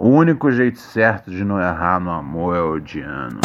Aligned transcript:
O 0.00 0.10
único 0.10 0.48
jeito 0.52 0.78
certo 0.78 1.28
de 1.28 1.44
não 1.44 1.60
errar 1.60 1.98
no 1.98 2.12
amor 2.12 2.54
é 2.54 2.60
odiando. 2.60 3.40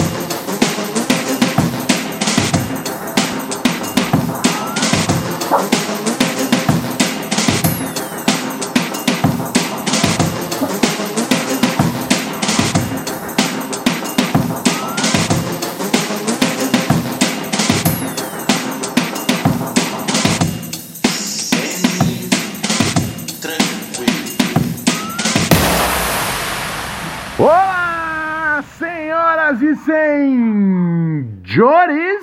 E 29.74 29.78
senhores! 31.46 32.22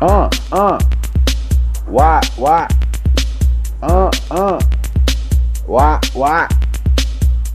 Ah, 0.00 0.28
ah. 0.50 0.78
Uá, 1.86 2.20
uá. 2.36 2.66
Ah, 3.80 4.10
ah. 4.30 4.58
Uá, 5.68 6.00
uá. 6.14 6.48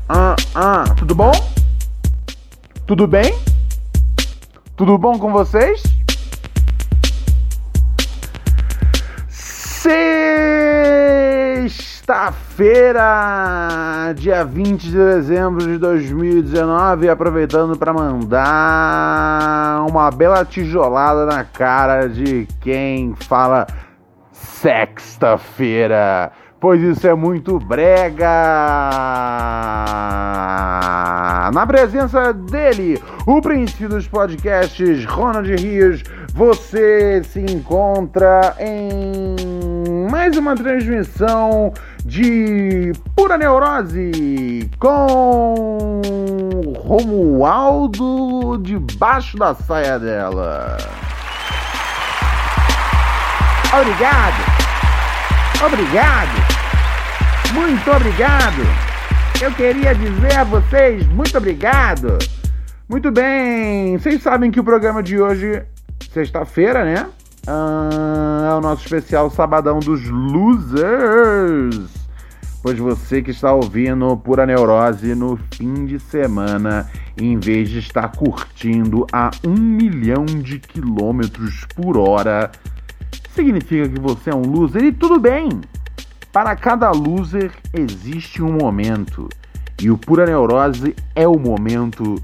Ah, 0.08 0.36
ah. 0.56 0.86
Tudo 0.98 1.14
bom? 1.14 1.34
Tudo 2.86 3.06
bem? 3.08 3.38
Tudo 4.78 4.98
bom 4.98 5.20
com 5.20 5.34
vocês? 5.34 5.84
Sexta-feira, 12.08 13.04
dia 14.16 14.46
20 14.46 14.82
de 14.82 14.96
dezembro 14.96 15.68
de 15.68 15.78
2019, 15.78 17.10
aproveitando 17.10 17.78
para 17.78 17.92
mandar 17.92 19.86
uma 19.90 20.10
bela 20.10 20.46
tijolada 20.46 21.26
na 21.26 21.44
cara 21.44 22.08
de 22.08 22.48
quem 22.62 23.14
fala 23.14 23.68
sexta-feira, 24.32 26.32
pois 26.62 26.82
isso 26.82 27.06
é 27.06 27.14
muito 27.14 27.60
brega. 27.60 28.30
Na 31.54 31.68
presença 31.68 32.32
dele, 32.32 33.04
o 33.26 33.42
príncipe 33.42 33.86
dos 33.86 34.08
podcasts, 34.08 35.04
Ronald 35.04 35.54
Rios, 35.56 36.04
você 36.34 37.22
se 37.26 37.42
encontra 37.42 38.56
em 38.62 39.57
mais 40.28 40.38
uma 40.38 40.56
transmissão 40.56 41.74
de 42.04 42.92
Pura 43.16 43.38
Neurose 43.38 44.70
com 44.78 46.02
Romualdo 46.80 48.58
debaixo 48.62 49.38
da 49.38 49.56
saia 49.56 49.98
dela. 49.98 50.76
Obrigado, 53.74 54.44
obrigado, 55.66 56.36
muito 57.54 57.90
obrigado. 57.90 58.68
Eu 59.42 59.54
queria 59.54 59.96
dizer 59.96 60.40
a 60.40 60.44
vocês 60.44 61.08
muito 61.08 61.38
obrigado. 61.38 62.18
Muito 62.90 63.10
bem, 63.12 63.98
vocês 63.98 64.22
sabem 64.22 64.52
que 64.52 64.60
o 64.60 64.64
programa 64.64 65.02
de 65.02 65.22
hoje, 65.22 65.64
sexta-feira, 66.12 66.84
né? 66.84 67.08
Ah, 67.50 68.50
é 68.52 68.54
o 68.56 68.60
nosso 68.60 68.84
especial 68.84 69.30
Sabadão 69.30 69.80
dos 69.80 70.06
Losers. 70.10 71.88
Pois 72.62 72.78
você 72.78 73.22
que 73.22 73.32
está 73.32 73.54
ouvindo 73.54 74.18
Pura 74.18 74.46
Neurose 74.46 75.16
no 75.16 75.40
fim 75.54 75.86
de 75.86 75.98
semana, 75.98 76.92
em 77.18 77.40
vez 77.40 77.70
de 77.70 77.80
estar 77.80 78.10
curtindo 78.10 79.08
a 79.14 79.32
um 79.46 79.56
milhão 79.56 80.26
de 80.26 80.60
quilômetros 80.60 81.66
por 81.74 81.98
hora, 81.98 82.52
significa 83.34 83.88
que 83.88 84.02
você 84.02 84.32
é 84.32 84.36
um 84.36 84.42
loser 84.42 84.84
e 84.84 84.92
tudo 84.92 85.18
bem. 85.18 85.50
Para 86.34 86.54
cada 86.54 86.92
loser 86.92 87.54
existe 87.74 88.44
um 88.44 88.52
momento. 88.52 89.30
E 89.82 89.90
o 89.90 89.98
Pura 89.98 90.26
Neurose 90.26 90.94
é 91.16 91.26
o 91.26 91.40
momento 91.40 92.22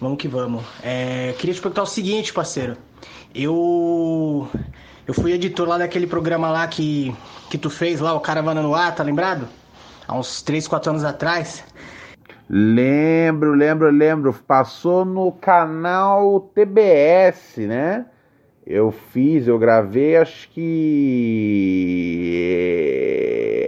Vamos 0.00 0.16
que 0.16 0.26
vamos. 0.26 0.64
É, 0.82 1.34
queria 1.38 1.54
te 1.54 1.60
perguntar 1.60 1.82
o 1.82 1.86
seguinte, 1.86 2.32
parceiro. 2.32 2.78
Eu. 3.34 4.48
Eu 5.06 5.12
fui 5.14 5.32
editor 5.32 5.68
lá 5.68 5.78
daquele 5.78 6.06
programa 6.06 6.48
lá 6.48 6.64
que, 6.68 7.12
que 7.50 7.58
tu 7.58 7.68
fez 7.68 7.98
lá, 7.98 8.14
o 8.14 8.20
Caravana 8.20 8.62
no 8.62 8.72
Ar, 8.72 8.94
tá 8.94 9.02
lembrado? 9.02 9.48
Há 10.06 10.16
uns 10.16 10.42
3, 10.42 10.68
4 10.68 10.90
anos 10.90 11.02
atrás. 11.02 11.64
Lembro, 12.48 13.52
lembro, 13.54 13.90
lembro. 13.90 14.32
Passou 14.32 15.04
no 15.04 15.32
canal 15.32 16.40
TBS, 16.54 17.56
né? 17.66 18.06
Eu 18.64 18.92
fiz, 18.92 19.48
eu 19.48 19.58
gravei, 19.58 20.16
acho 20.16 20.48
que. 20.50 20.62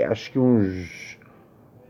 Acho 0.08 0.30
que 0.30 0.38
uns. 0.38 1.18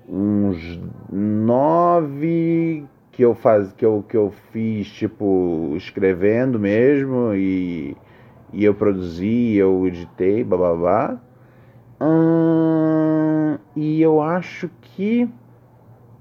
Uns 0.08 0.80
nove 1.10 2.86
que 3.12 3.22
eu 3.22 3.34
faz, 3.34 3.72
que 3.72 3.84
eu, 3.84 4.02
que 4.08 4.16
eu 4.16 4.32
fiz, 4.52 4.86
tipo, 4.88 5.74
escrevendo 5.76 6.58
mesmo 6.58 7.34
e 7.34 7.96
e 8.54 8.64
eu 8.64 8.74
produzi, 8.74 9.56
eu 9.56 9.86
editei, 9.86 10.44
babá. 10.44 11.16
Hum, 12.00 13.58
e 13.74 14.00
eu 14.00 14.20
acho 14.22 14.70
que 14.80 15.28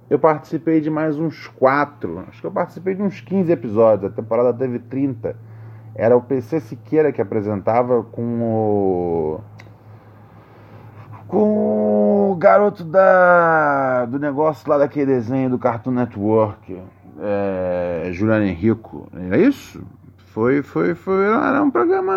eu 0.10 0.20
participei 0.20 0.82
de 0.82 0.90
mais 0.90 1.18
uns 1.18 1.48
quatro. 1.48 2.24
Acho 2.28 2.42
que 2.42 2.48
eu 2.48 2.52
participei 2.52 2.96
de 2.96 3.02
uns 3.02 3.22
15 3.22 3.52
episódios. 3.52 4.12
A 4.12 4.16
temporada 4.16 4.54
teve 4.54 4.80
30. 4.80 5.36
Era 5.96 6.18
o 6.18 6.22
PC 6.22 6.60
Siqueira 6.60 7.12
que 7.12 7.22
apresentava 7.22 8.04
com 8.04 8.42
o. 8.42 9.40
Com 11.28 12.32
o 12.32 12.36
garoto 12.36 12.84
da, 12.84 14.06
do 14.06 14.20
negócio 14.20 14.70
lá 14.70 14.78
daquele 14.78 15.08
desenho 15.08 15.50
do 15.50 15.58
Cartoon 15.58 15.92
Network, 15.92 16.80
é, 17.20 18.10
Juliano 18.12 18.46
Henrico. 18.46 19.08
É 19.32 19.40
isso? 19.40 19.84
Foi, 20.34 20.64
foi, 20.64 20.96
foi. 20.96 21.26
Era 21.26 21.62
um 21.62 21.70
programa. 21.70 22.14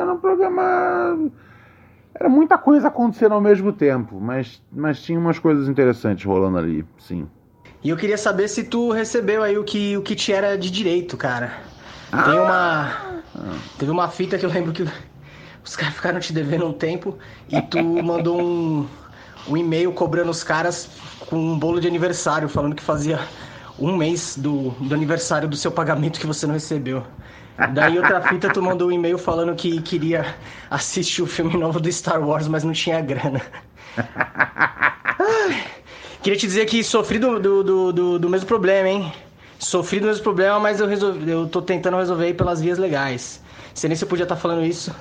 Era 0.00 0.12
um 0.12 0.16
programa. 0.18 1.30
Era 2.14 2.28
muita 2.28 2.56
coisa 2.56 2.86
acontecendo 2.86 3.32
ao 3.32 3.40
mesmo 3.40 3.72
tempo, 3.72 4.20
mas, 4.20 4.62
mas 4.70 5.02
tinha 5.02 5.18
umas 5.18 5.40
coisas 5.40 5.68
interessantes 5.68 6.24
rolando 6.24 6.56
ali, 6.58 6.84
sim. 6.98 7.28
E 7.82 7.90
eu 7.90 7.96
queria 7.96 8.16
saber 8.16 8.46
se 8.48 8.62
tu 8.62 8.92
recebeu 8.92 9.42
aí 9.42 9.58
o 9.58 9.64
que, 9.64 9.96
o 9.96 10.02
que 10.02 10.14
te 10.14 10.32
era 10.32 10.56
de 10.56 10.70
direito, 10.70 11.16
cara. 11.16 11.52
Ah. 12.12 12.22
Tem 12.22 12.38
uma. 12.38 12.92
Teve 13.76 13.90
uma 13.90 14.08
fita 14.08 14.38
que 14.38 14.46
eu 14.46 14.50
lembro 14.50 14.72
que 14.72 14.84
os 15.64 15.74
caras 15.74 15.94
ficaram 15.94 16.20
te 16.20 16.32
devendo 16.32 16.64
um 16.64 16.72
tempo 16.72 17.18
e 17.48 17.60
tu 17.60 17.82
mandou 18.04 18.40
um, 18.40 18.86
um 19.48 19.56
e-mail 19.56 19.92
cobrando 19.92 20.30
os 20.30 20.44
caras 20.44 20.88
com 21.28 21.36
um 21.36 21.58
bolo 21.58 21.80
de 21.80 21.88
aniversário, 21.88 22.48
falando 22.48 22.76
que 22.76 22.82
fazia 22.82 23.18
um 23.78 23.96
mês 23.96 24.36
do, 24.36 24.70
do 24.80 24.94
aniversário 24.94 25.48
do 25.48 25.56
seu 25.56 25.72
pagamento 25.72 26.20
que 26.20 26.26
você 26.26 26.46
não 26.46 26.54
recebeu. 26.54 27.02
Daí 27.72 27.98
outra 27.98 28.20
fita 28.20 28.48
tu 28.50 28.62
mandou 28.62 28.88
um 28.88 28.92
e-mail 28.92 29.18
falando 29.18 29.52
que 29.56 29.82
queria 29.82 30.36
assistir 30.70 31.22
o 31.22 31.26
filme 31.26 31.56
novo 31.56 31.80
do 31.80 31.90
Star 31.90 32.22
Wars, 32.22 32.46
mas 32.46 32.62
não 32.62 32.72
tinha 32.72 33.00
grana. 33.00 33.42
Queria 36.22 36.38
te 36.38 36.46
dizer 36.46 36.66
que 36.66 36.84
sofri 36.84 37.18
do, 37.18 37.40
do, 37.40 37.92
do, 37.92 38.18
do, 38.18 38.28
mesmo 38.28 38.46
problema, 38.46 38.88
hein? 38.88 39.12
Sofri 39.58 39.98
do 39.98 40.06
mesmo 40.06 40.22
problema, 40.22 40.60
mas 40.60 40.78
eu, 40.78 40.86
resolvi, 40.86 41.28
eu 41.28 41.48
tô 41.48 41.60
tentando 41.60 41.96
resolver 41.96 42.32
pelas 42.34 42.60
vias 42.60 42.78
legais. 42.78 43.42
Sei 43.74 43.88
nem 43.88 43.96
se 43.96 44.04
eu 44.04 44.08
podia 44.08 44.22
estar 44.22 44.36
tá 44.36 44.40
falando 44.40 44.64
isso. 44.64 44.94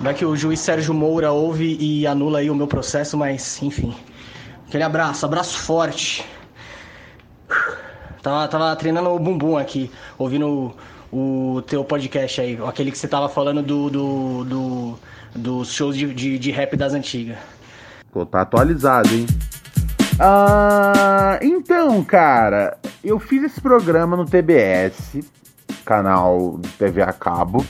Vai 0.00 0.14
que 0.14 0.24
o 0.24 0.34
juiz 0.34 0.60
Sérgio 0.60 0.94
Moura 0.94 1.30
ouve 1.30 1.76
e 1.78 2.06
anula 2.06 2.38
aí 2.38 2.48
o 2.48 2.54
meu 2.54 2.66
processo, 2.66 3.18
mas 3.18 3.62
enfim. 3.62 3.94
Aquele 4.66 4.84
abraço, 4.84 5.26
abraço 5.26 5.58
forte. 5.58 6.24
Tava, 8.22 8.48
tava 8.48 8.74
treinando 8.76 9.10
o 9.10 9.18
bumbum 9.18 9.58
aqui, 9.58 9.90
ouvindo 10.16 10.74
o, 11.12 11.62
teu 11.66 11.84
podcast 11.84 12.40
aí, 12.40 12.58
aquele 12.66 12.90
que 12.90 12.98
você 12.98 13.06
tava 13.06 13.28
falando 13.28 13.62
do, 13.62 13.90
do, 13.90 14.44
do 14.44 14.98
dos 15.34 15.72
shows 15.72 15.96
de, 15.96 16.12
de, 16.12 16.38
de 16.38 16.50
rap 16.50 16.76
das 16.76 16.94
antigas. 16.94 17.36
Pô, 18.10 18.26
tá 18.26 18.42
atualizado, 18.42 19.08
hein? 19.14 19.26
Ah, 20.18 21.38
então, 21.42 22.02
cara, 22.04 22.76
eu 23.02 23.18
fiz 23.18 23.42
esse 23.42 23.60
programa 23.60 24.16
no 24.16 24.26
TBS, 24.26 25.20
canal 25.84 26.58
de 26.58 26.68
TV 26.70 27.02
a 27.02 27.12
cabo, 27.12 27.64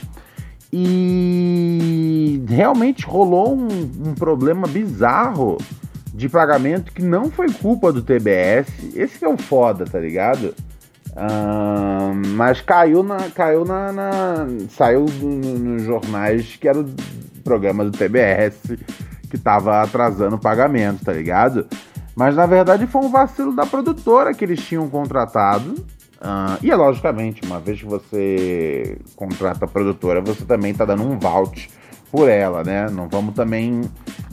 e 0.71 2.43
realmente 2.49 3.05
rolou 3.05 3.55
um, 3.55 3.67
um 4.07 4.13
problema 4.13 4.67
bizarro 4.67 5.57
de 6.13 6.27
pagamento 6.27 6.91
que 6.91 7.01
não 7.01 7.31
foi 7.31 7.51
culpa 7.51 7.91
do 7.91 8.01
TBS. 8.01 8.67
Esse 8.95 9.19
que 9.19 9.25
é 9.25 9.29
o 9.29 9.37
foda, 9.37 9.85
tá 9.85 9.99
ligado? 9.99 10.53
Mas 12.35 12.61
caiu 12.61 13.03
na. 13.03 13.17
caiu 13.29 13.65
na. 13.65 13.91
na 13.91 14.47
saiu 14.69 15.05
nos 15.05 15.59
no 15.59 15.79
jornais 15.79 16.55
que 16.55 16.67
era 16.67 16.79
o 16.79 16.85
programa 17.43 17.85
do 17.85 17.91
TBS 17.91 18.77
que 19.29 19.37
tava 19.37 19.81
atrasando 19.81 20.35
o 20.35 20.39
pagamento, 20.39 21.03
tá 21.05 21.13
ligado? 21.13 21.67
Mas 22.15 22.35
na 22.35 22.45
verdade 22.45 22.85
foi 22.85 23.01
um 23.01 23.09
vacilo 23.09 23.55
da 23.55 23.65
produtora 23.65 24.33
que 24.33 24.45
eles 24.45 24.61
tinham 24.63 24.89
contratado. 24.89 25.73
Uh, 26.21 26.57
e 26.61 26.71
é 26.71 26.75
logicamente, 26.75 27.41
uma 27.45 27.59
vez 27.59 27.79
que 27.79 27.85
você 27.85 28.97
contrata 29.15 29.65
a 29.65 29.67
produtora, 29.67 30.21
você 30.21 30.45
também 30.45 30.73
tá 30.73 30.85
dando 30.85 31.03
um 31.03 31.19
vault 31.19 31.69
por 32.09 32.29
ela, 32.29 32.63
né? 32.63 32.87
Não 32.89 33.09
vamos 33.09 33.33
também 33.33 33.81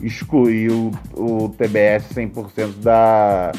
excluir 0.01 0.71
o, 0.71 0.93
o 1.15 1.49
TBS 1.49 2.13
100% 2.15 2.77
da 2.81 3.51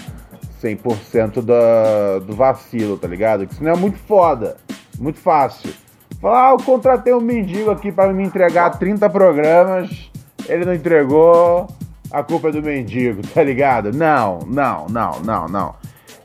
100% 0.62 1.42
da, 1.42 2.20
do 2.20 2.36
vacilo, 2.36 2.98
tá 2.98 3.08
ligado? 3.08 3.46
Que 3.48 3.54
isso 3.54 3.64
não 3.64 3.72
é 3.72 3.76
muito 3.76 3.98
foda, 3.98 4.58
muito 5.00 5.20
fácil. 5.20 5.74
Falar, 6.20 6.50
ah, 6.50 6.52
eu 6.52 6.58
contratei 6.58 7.14
um 7.14 7.22
mendigo 7.22 7.72
aqui 7.72 7.92
para 7.92 8.14
me 8.14 8.24
entregar 8.24 8.70
30 8.72 9.10
programas, 9.10 10.12
ele 10.48 10.66
não 10.66 10.74
entregou, 10.74 11.68
a 12.12 12.22
culpa 12.22 12.50
é 12.50 12.52
do 12.52 12.62
mendigo, 12.62 13.22
tá 13.34 13.44
ligado? 13.44 13.92
Não, 13.92 14.40
não, 14.46 14.88
não, 14.88 15.20
não, 15.22 15.48
não. 15.48 15.76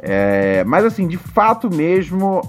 É, 0.00 0.62
mas 0.64 0.84
assim, 0.84 1.06
de 1.06 1.16
fato 1.16 1.74
mesmo, 1.74 2.42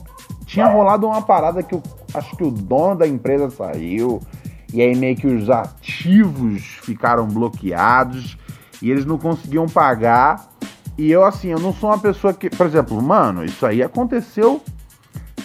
tinha 0.46 0.68
rolado 0.68 1.08
uma 1.08 1.22
parada 1.22 1.64
que 1.64 1.74
eu 1.74 1.82
acho 2.14 2.36
que 2.36 2.44
o 2.44 2.52
dono 2.52 2.96
da 2.96 3.08
empresa 3.08 3.50
saiu, 3.50 4.22
e 4.74 4.82
aí 4.82 4.96
meio 4.96 5.16
que 5.16 5.28
os 5.28 5.50
ativos 5.50 6.64
ficaram 6.84 7.26
bloqueados 7.26 8.38
e 8.82 8.92
eles 8.92 9.06
não 9.06 9.18
conseguiam 9.18 9.66
pagar. 9.68 10.50
E 10.98 11.12
eu, 11.12 11.24
assim, 11.24 11.50
eu 11.50 11.60
não 11.60 11.72
sou 11.74 11.90
uma 11.90 12.00
pessoa 12.00 12.34
que. 12.34 12.50
Por 12.50 12.66
exemplo, 12.66 13.00
mano, 13.02 13.46
isso 13.46 13.66
aí 13.66 13.84
aconteceu. 13.84 14.62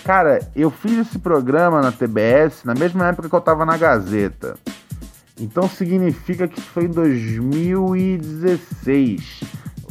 Cara, 0.05 0.41
eu 0.57 0.71
fiz 0.71 0.99
esse 0.99 1.19
programa 1.19 1.81
na 1.81 1.93
TBS 1.93 2.65
na 2.65 2.75
mesma 2.75 3.07
época 3.09 3.29
que 3.29 3.35
eu 3.35 3.41
tava 3.41 3.65
na 3.65 3.77
Gazeta. 3.77 4.57
Então 5.39 5.69
significa 5.69 6.49
que 6.49 6.61
foi 6.61 6.85
em 6.85 6.91
2016. 6.91 9.41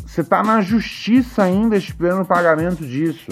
Você 0.05 0.23
tá 0.23 0.43
na 0.43 0.61
justiça 0.61 1.43
ainda 1.43 1.77
esperando 1.77 2.23
o 2.23 2.25
pagamento 2.25 2.85
disso. 2.85 3.31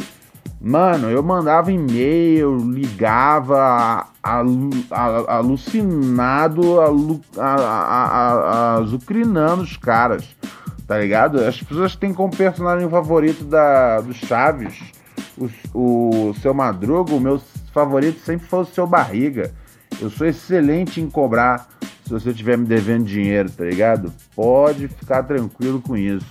Mano, 0.61 1.09
eu 1.09 1.23
mandava 1.23 1.71
e-mail, 1.71 2.57
ligava 2.57 4.07
alucinado, 5.27 6.61
azucrinando 8.77 9.63
os 9.63 9.77
caras, 9.77 10.35
tá 10.89 10.97
ligado? 10.97 11.45
As 11.45 11.61
pessoas 11.61 11.95
têm 11.95 12.11
como 12.11 12.35
personagem 12.35 12.89
favorito 12.89 13.43
da, 13.43 14.01
do 14.01 14.11
Chaves 14.11 14.73
o, 15.37 16.29
o 16.29 16.33
seu 16.41 16.51
Madruga, 16.51 17.13
o 17.13 17.19
meu 17.19 17.39
favorito 17.71 18.19
sempre 18.21 18.47
foi 18.47 18.61
o 18.61 18.65
seu 18.65 18.87
Barriga. 18.87 19.51
Eu 20.01 20.09
sou 20.09 20.25
excelente 20.25 20.99
em 20.99 21.07
cobrar 21.07 21.67
se 22.03 22.11
você 22.11 22.31
estiver 22.31 22.57
me 22.57 22.65
devendo 22.65 23.05
dinheiro, 23.05 23.51
tá 23.51 23.65
ligado? 23.65 24.11
Pode 24.35 24.87
ficar 24.87 25.21
tranquilo 25.21 25.79
com 25.79 25.95
isso. 25.95 26.25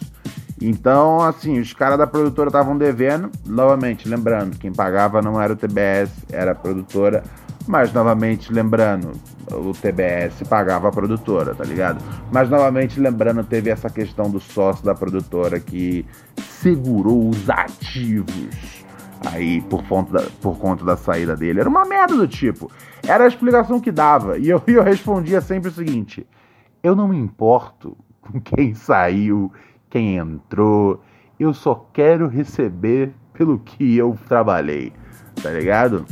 Então, 0.60 1.20
assim, 1.20 1.60
os 1.60 1.72
caras 1.72 1.96
da 1.96 2.08
produtora 2.08 2.48
estavam 2.48 2.76
devendo. 2.76 3.30
Novamente, 3.46 4.08
lembrando, 4.08 4.58
quem 4.58 4.72
pagava 4.72 5.22
não 5.22 5.40
era 5.40 5.52
o 5.52 5.56
TBS, 5.56 6.10
era 6.32 6.50
a 6.50 6.54
produtora. 6.56 7.22
Mas, 7.68 7.92
novamente, 7.92 8.50
lembrando, 8.50 9.12
o 9.52 9.74
TBS 9.74 10.42
pagava 10.48 10.88
a 10.88 10.90
produtora, 10.90 11.54
tá 11.54 11.62
ligado? 11.62 12.02
Mas, 12.32 12.48
novamente, 12.48 12.98
lembrando, 12.98 13.44
teve 13.44 13.68
essa 13.68 13.90
questão 13.90 14.30
do 14.30 14.40
sócio 14.40 14.82
da 14.82 14.94
produtora 14.94 15.60
que 15.60 16.06
segurou 16.38 17.28
os 17.28 17.50
ativos 17.50 18.86
aí 19.26 19.60
por 19.60 19.86
conta, 19.86 20.12
da, 20.14 20.30
por 20.40 20.58
conta 20.58 20.82
da 20.82 20.96
saída 20.96 21.36
dele. 21.36 21.60
Era 21.60 21.68
uma 21.68 21.84
merda 21.84 22.16
do 22.16 22.26
tipo. 22.26 22.72
Era 23.06 23.24
a 23.24 23.28
explicação 23.28 23.78
que 23.78 23.92
dava. 23.92 24.38
E 24.38 24.48
eu, 24.48 24.62
eu 24.66 24.82
respondia 24.82 25.42
sempre 25.42 25.68
o 25.68 25.72
seguinte: 25.72 26.26
eu 26.82 26.96
não 26.96 27.06
me 27.06 27.18
importo 27.18 27.94
com 28.22 28.40
quem 28.40 28.72
saiu, 28.72 29.52
quem 29.90 30.16
entrou. 30.16 31.02
Eu 31.38 31.52
só 31.52 31.86
quero 31.92 32.28
receber 32.28 33.12
pelo 33.34 33.58
que 33.58 33.94
eu 33.94 34.18
trabalhei, 34.26 34.90
tá 35.42 35.50
ligado? 35.50 36.06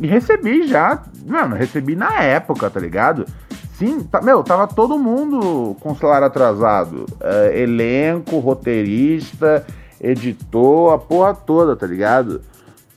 E 0.00 0.06
recebi 0.06 0.66
já, 0.66 1.02
mano, 1.26 1.56
recebi 1.56 1.96
na 1.96 2.22
época, 2.22 2.70
tá 2.70 2.78
ligado? 2.78 3.26
Sim, 3.74 4.00
tá, 4.00 4.20
meu, 4.20 4.42
tava 4.42 4.66
todo 4.66 4.98
mundo 4.98 5.76
com 5.80 5.94
salário 5.94 6.26
atrasado. 6.26 7.06
Uh, 7.20 7.56
elenco, 7.56 8.38
roteirista, 8.38 9.64
editor, 10.00 10.94
a 10.94 10.98
porra 10.98 11.34
toda, 11.34 11.76
tá 11.76 11.86
ligado? 11.86 12.40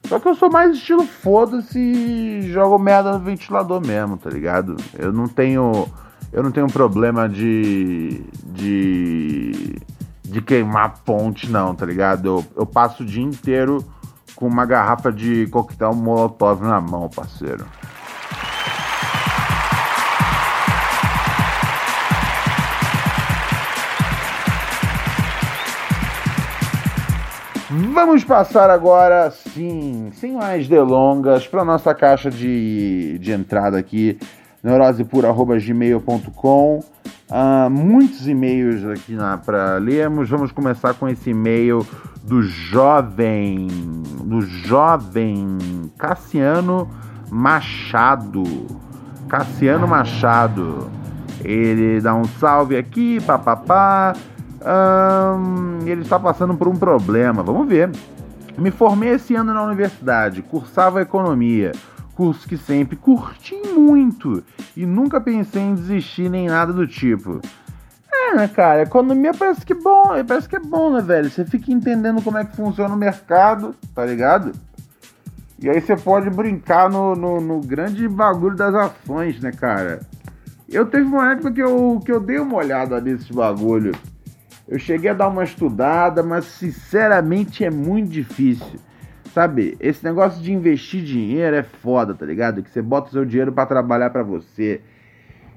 Só 0.07 0.19
que 0.19 0.27
eu 0.27 0.35
sou 0.35 0.51
mais 0.51 0.75
estilo 0.75 1.05
foda-se 1.05 1.79
e 1.79 2.51
jogo 2.51 2.77
merda 2.77 3.13
no 3.13 3.19
ventilador 3.19 3.85
mesmo, 3.85 4.17
tá 4.17 4.29
ligado? 4.29 4.75
Eu 4.97 5.13
não 5.13 5.27
tenho. 5.27 5.87
Eu 6.33 6.43
não 6.43 6.51
tenho 6.51 6.67
problema 6.67 7.29
de. 7.29 8.23
de. 8.43 9.75
de 10.23 10.41
queimar 10.41 11.01
ponte, 11.05 11.49
não, 11.49 11.75
tá 11.75 11.85
ligado? 11.85 12.25
Eu, 12.25 12.45
eu 12.57 12.65
passo 12.65 13.03
o 13.03 13.05
dia 13.05 13.23
inteiro 13.23 13.85
com 14.41 14.47
uma 14.47 14.65
garrafa 14.65 15.11
de 15.11 15.45
coquetel 15.51 15.93
molotov 15.93 16.63
na 16.63 16.81
mão, 16.81 17.07
parceiro. 17.07 17.67
Vamos 27.69 28.23
passar 28.23 28.71
agora, 28.71 29.29
sim, 29.29 30.09
sem 30.15 30.31
mais 30.31 30.67
delongas, 30.67 31.47
para 31.47 31.63
nossa 31.63 31.93
caixa 31.93 32.31
de, 32.31 33.19
de 33.19 33.31
entrada 33.31 33.77
aqui, 33.77 34.17
neurosepura.gmail.com. 34.63 36.79
Uh, 37.31 37.69
muitos 37.69 38.27
e-mails 38.27 38.83
aqui 38.83 39.15
para 39.45 39.77
lermos. 39.77 40.29
Vamos 40.29 40.51
começar 40.51 40.93
com 40.95 41.07
esse 41.07 41.29
e-mail 41.29 41.87
do 42.23 42.41
jovem, 42.41 43.67
do 44.25 44.41
jovem 44.41 45.57
Cassiano 45.97 46.89
Machado. 47.29 48.43
Cassiano 49.29 49.87
Machado. 49.87 50.91
Ele 51.41 52.01
dá 52.01 52.13
um 52.13 52.25
salve 52.25 52.75
aqui, 52.75 53.21
papapá. 53.21 54.13
Hum, 55.37 55.79
ele 55.85 56.01
está 56.01 56.19
passando 56.19 56.53
por 56.55 56.67
um 56.67 56.75
problema. 56.75 57.41
Vamos 57.41 57.65
ver. 57.65 57.91
Me 58.57 58.69
formei 58.71 59.11
esse 59.11 59.33
ano 59.35 59.53
na 59.53 59.63
universidade, 59.63 60.41
cursava 60.41 61.01
economia, 61.01 61.71
curso 62.21 62.47
que 62.47 62.55
sempre 62.55 62.95
curti 62.95 63.59
muito 63.73 64.43
e 64.77 64.85
nunca 64.85 65.19
pensei 65.19 65.59
em 65.59 65.73
desistir 65.73 66.29
nem 66.29 66.47
nada 66.47 66.71
do 66.71 66.85
tipo. 66.85 67.41
É, 68.13 68.35
né, 68.35 68.47
cara? 68.47 68.83
Economia 68.83 69.33
parece 69.33 69.65
que 69.65 69.73
bom, 69.73 70.09
parece 70.27 70.47
que 70.47 70.55
é 70.55 70.59
bom, 70.59 70.91
né, 70.93 71.01
velho? 71.01 71.31
Você 71.31 71.43
fica 71.43 71.71
entendendo 71.71 72.21
como 72.21 72.37
é 72.37 72.45
que 72.45 72.55
funciona 72.55 72.93
o 72.93 72.97
mercado, 72.97 73.73
tá 73.95 74.05
ligado? 74.05 74.51
E 75.57 75.67
aí 75.67 75.81
você 75.81 75.95
pode 75.95 76.29
brincar 76.29 76.91
no, 76.91 77.15
no, 77.15 77.41
no 77.41 77.59
grande 77.59 78.07
bagulho 78.07 78.55
das 78.55 78.75
ações, 78.75 79.41
né, 79.41 79.51
cara? 79.51 80.01
Eu 80.69 80.85
teve 80.85 81.05
uma 81.05 81.31
época 81.31 81.51
que 81.51 81.63
eu, 81.63 81.99
que 82.05 82.11
eu 82.11 82.19
dei 82.19 82.37
uma 82.37 82.57
olhada 82.57 83.01
nesse 83.01 83.33
bagulho. 83.33 83.93
Eu 84.67 84.77
cheguei 84.77 85.09
a 85.09 85.15
dar 85.15 85.27
uma 85.27 85.43
estudada, 85.43 86.21
mas 86.21 86.45
sinceramente 86.45 87.65
é 87.65 87.71
muito 87.71 88.11
difícil. 88.11 88.79
Sabe, 89.33 89.77
esse 89.79 90.03
negócio 90.03 90.41
de 90.41 90.51
investir 90.51 91.01
dinheiro 91.03 91.55
é 91.55 91.63
foda, 91.63 92.13
tá 92.13 92.25
ligado? 92.25 92.61
Que 92.61 92.69
você 92.69 92.81
bota 92.81 93.07
o 93.07 93.11
seu 93.11 93.23
dinheiro 93.23 93.51
para 93.51 93.65
trabalhar 93.65 94.09
para 94.09 94.23
você. 94.23 94.81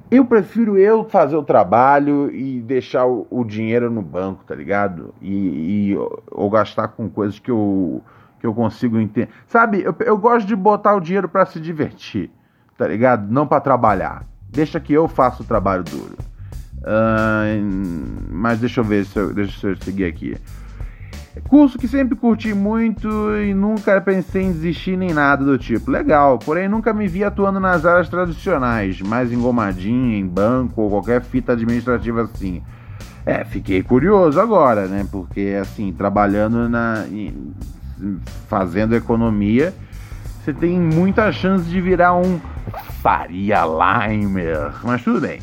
Eu 0.08 0.24
prefiro 0.24 0.78
eu 0.78 1.04
fazer 1.04 1.34
o 1.34 1.42
trabalho 1.42 2.30
e 2.32 2.60
deixar 2.60 3.04
o, 3.04 3.26
o 3.28 3.42
dinheiro 3.42 3.90
no 3.90 4.00
banco, 4.00 4.44
tá 4.44 4.54
ligado? 4.54 5.12
E, 5.20 5.90
e, 5.90 5.96
ou 6.30 6.48
gastar 6.48 6.88
com 6.88 7.08
coisas 7.08 7.40
que 7.40 7.50
eu, 7.50 8.00
que 8.38 8.46
eu 8.46 8.54
consigo 8.54 8.96
entender. 8.96 9.28
Sabe, 9.48 9.82
eu, 9.82 9.94
eu 10.00 10.16
gosto 10.16 10.46
de 10.46 10.54
botar 10.54 10.94
o 10.94 11.00
dinheiro 11.00 11.28
para 11.28 11.44
se 11.44 11.58
divertir, 11.58 12.30
tá 12.78 12.86
ligado? 12.86 13.28
Não 13.28 13.44
para 13.44 13.60
trabalhar. 13.60 14.24
Deixa 14.50 14.78
que 14.78 14.92
eu 14.92 15.08
faça 15.08 15.42
o 15.42 15.46
trabalho 15.46 15.82
duro. 15.82 16.16
Uh, 16.78 18.30
mas 18.30 18.60
deixa 18.60 18.82
eu 18.82 18.84
ver 18.84 19.04
se 19.04 19.18
eu, 19.18 19.34
deixa 19.34 19.66
eu 19.66 19.76
seguir 19.78 20.04
aqui. 20.04 20.36
Curso 21.48 21.78
que 21.78 21.88
sempre 21.88 22.16
curti 22.16 22.54
muito 22.54 23.08
e 23.36 23.52
nunca 23.52 24.00
pensei 24.00 24.42
em 24.42 24.52
desistir 24.52 24.96
nem 24.96 25.12
nada 25.12 25.44
do 25.44 25.58
tipo. 25.58 25.90
Legal, 25.90 26.38
porém 26.38 26.68
nunca 26.68 26.92
me 26.92 27.08
vi 27.08 27.24
atuando 27.24 27.58
nas 27.58 27.84
áreas 27.84 28.08
tradicionais, 28.08 29.00
mais 29.00 29.32
engomadinha, 29.32 30.16
em 30.16 30.26
banco 30.26 30.82
ou 30.82 30.90
qualquer 30.90 31.22
fita 31.22 31.52
administrativa 31.52 32.22
assim. 32.22 32.62
É, 33.26 33.44
fiquei 33.44 33.82
curioso 33.82 34.40
agora, 34.40 34.86
né? 34.86 35.06
Porque 35.10 35.56
assim, 35.60 35.92
trabalhando 35.92 36.68
na. 36.68 37.04
fazendo 38.48 38.94
economia, 38.94 39.74
você 40.42 40.52
tem 40.52 40.78
muita 40.78 41.32
chance 41.32 41.64
de 41.64 41.80
virar 41.80 42.14
um 42.14 42.38
Faria 43.02 43.64
Limer. 43.64 44.72
Mas 44.82 45.02
tudo 45.02 45.20
bem. 45.20 45.40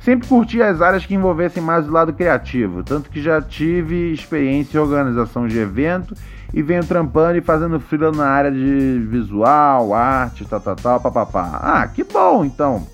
Sempre 0.00 0.28
curti 0.28 0.62
as 0.62 0.80
áreas 0.80 1.04
que 1.04 1.14
envolvessem 1.14 1.62
mais 1.62 1.88
o 1.88 1.92
lado 1.92 2.12
criativo, 2.12 2.82
tanto 2.82 3.10
que 3.10 3.20
já 3.20 3.42
tive 3.42 4.12
experiência 4.12 4.78
em 4.78 4.80
organização 4.80 5.46
de 5.48 5.58
evento 5.58 6.14
e 6.54 6.62
venho 6.62 6.84
trampando 6.84 7.36
e 7.38 7.42
fazendo 7.42 7.80
freela 7.80 8.16
na 8.16 8.26
área 8.26 8.50
de 8.50 8.98
visual, 9.10 9.92
arte, 9.92 10.44
tal, 10.44 10.60
tal, 10.60 10.76
tal, 10.76 11.00
papapá. 11.00 11.60
Ah, 11.62 11.88
que 11.88 12.04
bom 12.04 12.44
então! 12.44 12.86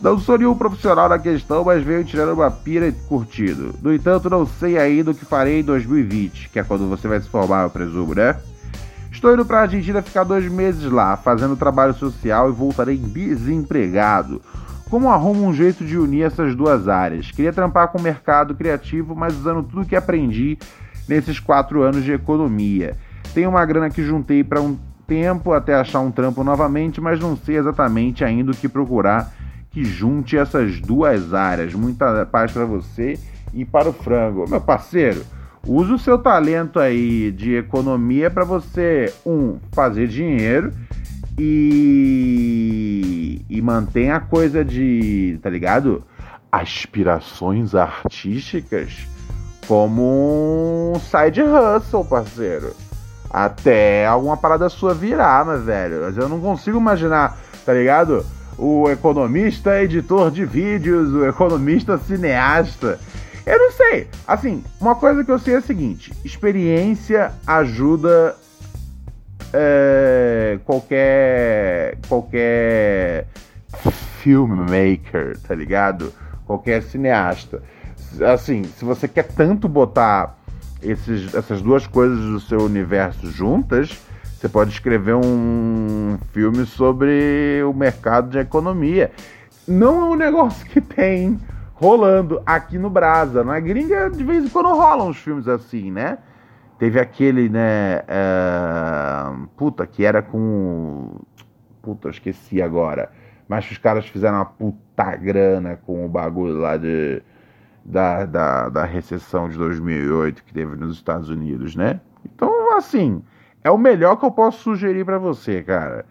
Não 0.00 0.18
sou 0.18 0.38
nenhum 0.38 0.54
profissional 0.54 1.08
da 1.08 1.18
questão, 1.18 1.64
mas 1.64 1.82
venho 1.82 2.04
tirando 2.04 2.34
uma 2.34 2.50
pira 2.50 2.86
e 2.86 2.92
curtido. 2.92 3.74
No 3.82 3.92
entanto, 3.92 4.28
não 4.28 4.46
sei 4.46 4.78
ainda 4.78 5.10
o 5.10 5.14
que 5.14 5.24
farei 5.24 5.60
em 5.60 5.64
2020, 5.64 6.50
que 6.50 6.58
é 6.58 6.62
quando 6.62 6.88
você 6.88 7.08
vai 7.08 7.20
se 7.20 7.28
formar, 7.28 7.62
eu 7.62 7.70
presumo, 7.70 8.14
né? 8.14 8.36
Estou 9.16 9.32
indo 9.32 9.46
para 9.46 9.60
a 9.60 9.62
Argentina 9.62 10.02
ficar 10.02 10.24
dois 10.24 10.44
meses 10.44 10.92
lá, 10.92 11.16
fazendo 11.16 11.56
trabalho 11.56 11.94
social 11.94 12.50
e 12.50 12.52
voltarei 12.52 12.98
desempregado. 12.98 14.42
Como 14.90 15.10
arrumo 15.10 15.46
um 15.46 15.54
jeito 15.54 15.86
de 15.86 15.96
unir 15.96 16.24
essas 16.24 16.54
duas 16.54 16.86
áreas? 16.86 17.30
Queria 17.30 17.50
trampar 17.50 17.88
com 17.88 17.96
o 17.96 18.02
mercado 18.02 18.54
criativo, 18.54 19.16
mas 19.16 19.34
usando 19.34 19.62
tudo 19.62 19.86
que 19.86 19.96
aprendi 19.96 20.58
nesses 21.08 21.40
quatro 21.40 21.80
anos 21.80 22.04
de 22.04 22.12
economia. 22.12 22.94
Tenho 23.32 23.48
uma 23.48 23.64
grana 23.64 23.88
que 23.88 24.04
juntei 24.04 24.44
para 24.44 24.60
um 24.60 24.76
tempo 25.06 25.54
até 25.54 25.74
achar 25.74 26.00
um 26.00 26.10
trampo 26.10 26.44
novamente, 26.44 27.00
mas 27.00 27.18
não 27.18 27.38
sei 27.38 27.56
exatamente 27.56 28.22
ainda 28.22 28.50
o 28.50 28.56
que 28.56 28.68
procurar 28.68 29.32
que 29.70 29.82
junte 29.82 30.36
essas 30.36 30.78
duas 30.78 31.32
áreas. 31.32 31.72
Muita 31.72 32.26
paz 32.26 32.52
para 32.52 32.66
você 32.66 33.18
e 33.54 33.64
para 33.64 33.88
o 33.88 33.94
frango. 33.94 34.44
Meu 34.46 34.60
parceiro, 34.60 35.24
use 35.66 35.92
o 35.92 35.98
seu 35.98 36.18
talento 36.18 36.78
aí 36.78 37.32
de 37.32 37.56
economia 37.56 38.30
para 38.30 38.44
você, 38.44 39.12
um, 39.24 39.58
fazer 39.72 40.06
dinheiro 40.06 40.72
e, 41.38 42.64
e 43.48 43.60
mantém 43.60 44.10
a 44.10 44.20
coisa 44.20 44.64
de, 44.64 45.38
tá 45.42 45.50
ligado? 45.50 46.04
Aspirações 46.50 47.74
artísticas 47.74 49.06
como 49.66 50.92
um 50.94 51.00
side 51.00 51.42
hustle, 51.42 52.04
parceiro. 52.04 52.74
Até 53.28 54.06
alguma 54.06 54.36
parada 54.36 54.68
sua 54.68 54.94
virar, 54.94 55.44
mas 55.44 55.62
velho. 55.62 56.02
Mas 56.02 56.16
eu 56.16 56.28
não 56.28 56.40
consigo 56.40 56.78
imaginar, 56.78 57.36
tá 57.64 57.74
ligado? 57.74 58.24
O 58.56 58.88
economista 58.88 59.82
editor 59.82 60.30
de 60.30 60.44
vídeos, 60.44 61.12
o 61.12 61.26
economista 61.26 61.98
cineasta. 61.98 62.98
Eu 63.46 63.58
não 63.60 63.70
sei. 63.70 64.08
Assim, 64.26 64.64
uma 64.80 64.96
coisa 64.96 65.24
que 65.24 65.30
eu 65.30 65.38
sei 65.38 65.54
é 65.54 65.58
a 65.58 65.62
seguinte: 65.62 66.12
experiência 66.24 67.32
ajuda 67.46 68.34
é, 69.52 70.58
qualquer 70.64 71.96
qualquer 72.08 73.28
filmmaker, 74.20 75.38
tá 75.46 75.54
ligado? 75.54 76.12
Qualquer 76.44 76.82
cineasta. 76.82 77.62
Assim, 78.32 78.64
se 78.64 78.84
você 78.84 79.06
quer 79.06 79.24
tanto 79.24 79.68
botar 79.68 80.36
esses, 80.82 81.32
essas 81.34 81.62
duas 81.62 81.86
coisas 81.86 82.18
do 82.18 82.40
seu 82.40 82.60
universo 82.62 83.30
juntas, 83.30 83.96
você 84.36 84.48
pode 84.48 84.72
escrever 84.72 85.14
um 85.14 86.18
filme 86.32 86.66
sobre 86.66 87.62
o 87.62 87.72
mercado 87.72 88.30
de 88.30 88.38
economia. 88.38 89.10
Não 89.66 90.02
é 90.02 90.04
um 90.10 90.16
negócio 90.16 90.64
que 90.66 90.80
tem 90.80 91.38
rolando 91.76 92.42
aqui 92.44 92.78
no 92.78 92.90
Brasa. 92.90 93.44
Na 93.44 93.60
gringa, 93.60 94.10
de 94.10 94.24
vez 94.24 94.44
em 94.44 94.48
quando 94.48 94.68
rolam 94.68 95.08
uns 95.08 95.18
filmes 95.18 95.46
assim, 95.46 95.90
né? 95.90 96.18
Teve 96.78 96.98
aquele, 97.00 97.48
né? 97.48 98.00
Uh, 98.00 99.46
puta, 99.56 99.86
que 99.86 100.04
era 100.04 100.20
com. 100.20 101.20
Puta, 101.80 102.10
esqueci 102.10 102.60
agora. 102.60 103.10
Mas 103.48 103.70
os 103.70 103.78
caras 103.78 104.06
fizeram 104.06 104.38
uma 104.38 104.44
puta 104.44 105.14
grana 105.16 105.78
com 105.86 106.04
o 106.04 106.08
bagulho 106.08 106.58
lá 106.58 106.76
de, 106.76 107.22
da, 107.84 108.26
da, 108.26 108.68
da 108.68 108.84
recessão 108.84 109.48
de 109.48 109.56
2008 109.56 110.42
que 110.42 110.52
teve 110.52 110.74
nos 110.74 110.96
Estados 110.96 111.28
Unidos, 111.28 111.76
né? 111.76 112.00
Então, 112.24 112.76
assim, 112.76 113.22
é 113.62 113.70
o 113.70 113.78
melhor 113.78 114.16
que 114.16 114.24
eu 114.24 114.32
posso 114.32 114.58
sugerir 114.58 115.04
para 115.04 115.18
você, 115.18 115.62
cara. 115.62 116.04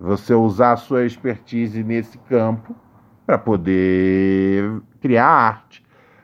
Você 0.00 0.34
usar 0.34 0.72
a 0.72 0.76
sua 0.76 1.04
expertise 1.04 1.84
nesse 1.84 2.18
campo 2.18 2.74
para 3.24 3.38
poder 3.38 4.82
criar 5.00 5.26
arte. 5.26 5.82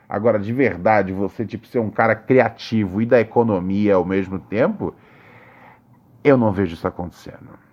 Agora, 0.08 0.38
de 0.38 0.52
verdade, 0.52 1.12
você 1.12 1.44
tipo 1.44 1.66
ser 1.66 1.80
um 1.80 1.90
cara 1.90 2.14
criativo 2.14 3.02
e 3.02 3.06
da 3.06 3.20
economia 3.20 3.96
ao 3.96 4.04
mesmo 4.04 4.38
tempo, 4.38 4.94
eu 6.22 6.36
não 6.36 6.52
vejo 6.52 6.74
isso 6.74 6.86
acontecendo. 6.86 7.66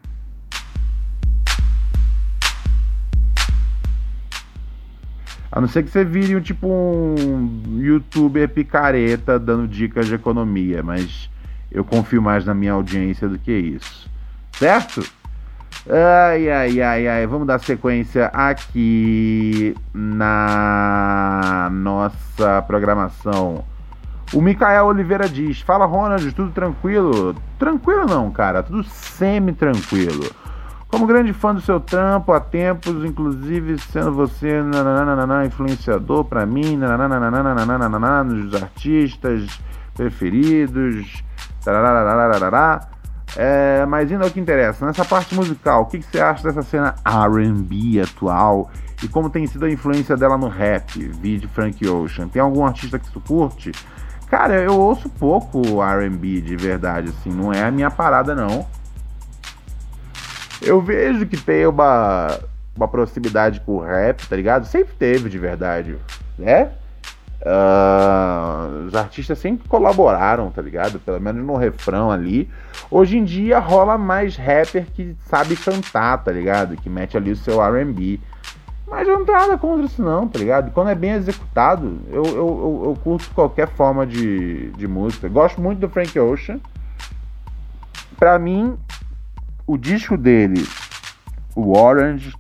A 5.52 5.62
não 5.62 5.68
ser 5.68 5.84
que 5.84 5.92
você 5.92 6.04
vire 6.04 6.42
tipo 6.42 6.68
um 6.68 7.80
youtuber 7.80 8.50
picareta 8.50 9.38
dando 9.38 9.68
dicas 9.68 10.08
de 10.08 10.16
economia, 10.16 10.82
mas 10.82 11.30
eu 11.72 11.86
confio 11.86 12.24
mais 12.24 12.44
na 12.44 12.56
minha 12.56 12.74
audiência 12.74 13.30
do 13.30 13.38
que 13.38 13.52
isso. 13.52 14.10
Certo? 14.54 15.04
Ai, 15.90 16.50
ai, 16.50 16.82
ai, 16.82 17.08
ai. 17.08 17.28
Vamos 17.28 17.46
dar 17.46 17.60
sequência 17.60 18.28
aqui 18.28 19.76
na 19.94 21.70
nossa 21.72 22.62
programação. 22.62 23.66
O 24.34 24.42
Micael 24.42 24.86
Oliveira 24.86 25.28
diz: 25.28 25.60
Fala, 25.60 25.86
Ronald, 25.86 26.32
tudo 26.32 26.52
tranquilo? 26.52 27.36
Tranquilo 27.60 28.06
não, 28.06 28.32
cara, 28.32 28.64
tudo 28.64 28.84
semi-tranquilo. 28.84 30.24
Como 30.88 31.06
grande 31.06 31.34
fã 31.34 31.54
do 31.54 31.60
seu 31.60 31.80
trampo, 31.80 32.32
há 32.32 32.40
tempos, 32.40 33.04
inclusive 33.04 33.78
sendo 33.80 34.14
você 34.14 34.62
nananana, 34.62 35.46
influenciador 35.46 36.24
para 36.24 36.46
mim, 36.46 36.78
nos 36.78 38.54
artistas 38.56 39.60
preferidos. 39.96 41.24
Tarararararará. 41.66 42.88
É, 43.36 43.86
mas 43.86 44.12
indo 44.12 44.24
ao 44.24 44.30
que 44.30 44.40
interessa, 44.40 44.86
nessa 44.86 45.04
parte 45.04 45.34
musical, 45.34 45.84
o 45.84 45.86
que, 45.86 46.00
que 46.00 46.06
você 46.06 46.20
acha 46.20 46.44
dessa 46.44 46.62
cena 46.62 46.96
RB 47.04 48.00
atual 48.02 48.70
e 49.02 49.08
como 49.08 49.30
tem 49.30 49.48
sido 49.48 49.66
a 49.66 49.72
influência 49.72 50.16
dela 50.16 50.38
no 50.38 50.48
rap, 50.48 51.00
vídeo 51.00 51.50
Frank 51.50 51.88
Ocean? 51.88 52.28
Tem 52.28 52.42
algum 52.42 52.66
artista 52.66 53.00
que 53.00 53.12
tu 53.12 53.20
curte? 53.20 53.72
Cara, 54.30 54.56
eu 54.56 54.80
ouço 54.80 55.10
pouco 55.10 55.82
RB 55.82 56.42
de 56.42 56.56
verdade, 56.56 57.10
assim, 57.10 57.32
não 57.32 57.52
é 57.52 57.64
a 57.64 57.72
minha 57.72 57.90
parada 57.90 58.36
não. 58.36 58.68
Eu 60.62 60.82
vejo 60.82 61.26
que 61.26 61.38
tem 61.38 61.66
uma, 61.68 62.40
uma 62.76 62.88
proximidade 62.88 63.60
com 63.62 63.74
o 63.74 63.82
rap, 63.82 64.26
tá 64.28 64.36
ligado? 64.36 64.66
Sempre 64.66 64.94
teve, 64.94 65.30
de 65.30 65.38
verdade, 65.38 65.98
né? 66.38 66.72
Uh, 67.46 68.86
os 68.88 68.96
artistas 68.96 69.38
sempre 69.38 69.68
colaboraram, 69.68 70.50
tá 70.50 70.62
ligado? 70.62 70.98
Pelo 71.00 71.20
menos 71.20 71.46
no 71.46 71.58
refrão 71.58 72.10
ali. 72.10 72.50
Hoje 72.90 73.18
em 73.18 73.24
dia 73.26 73.60
rola 73.60 73.98
mais 73.98 74.38
rapper 74.38 74.86
que 74.94 75.14
sabe 75.26 75.58
cantar, 75.58 76.24
tá 76.24 76.32
ligado? 76.32 76.78
Que 76.78 76.90
mete 76.90 77.18
ali 77.18 77.32
o 77.32 77.36
seu 77.36 77.60
RB. 77.62 78.22
Mas 78.88 79.08
eu 79.08 79.20
não 79.20 79.26
tenho 79.26 79.38
nada 79.38 79.58
contra 79.58 79.86
isso, 79.86 80.02
não, 80.02 80.26
tá 80.28 80.40
ligado? 80.40 80.72
Quando 80.72 80.90
é 80.90 80.96
bem 80.96 81.12
executado, 81.12 82.00
eu, 82.10 82.24
eu, 82.24 82.36
eu, 82.36 82.82
eu 82.86 82.98
curto 83.04 83.30
qualquer 83.34 83.68
forma 83.68 84.08
de, 84.08 84.70
de 84.72 84.88
música. 84.88 85.28
Gosto 85.28 85.60
muito 85.60 85.80
do 85.80 85.90
Frank 85.90 86.18
Ocean. 86.18 86.60
Pra 88.18 88.40
mim, 88.40 88.78
o 89.68 89.78
disco 89.78 90.16
dele, 90.16 90.66
o 91.56 91.78
Orange, 91.78 92.34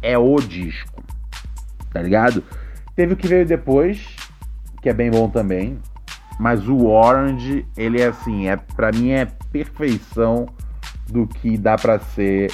é 0.00 0.16
o 0.16 0.36
disco, 0.36 1.02
tá 1.92 2.00
ligado? 2.00 2.42
Teve 2.96 3.12
o 3.12 3.16
que 3.16 3.28
veio 3.28 3.44
depois, 3.44 4.16
que 4.80 4.88
é 4.88 4.94
bem 4.94 5.10
bom 5.10 5.28
também. 5.28 5.78
Mas 6.38 6.66
o 6.68 6.86
Orange, 6.86 7.66
ele 7.76 8.00
é 8.00 8.06
assim, 8.08 8.48
é 8.48 8.56
para 8.56 8.90
mim 8.90 9.10
é 9.10 9.26
perfeição 9.52 10.46
do 11.08 11.26
que 11.26 11.56
dá 11.56 11.76
para 11.76 11.98
ser. 11.98 12.50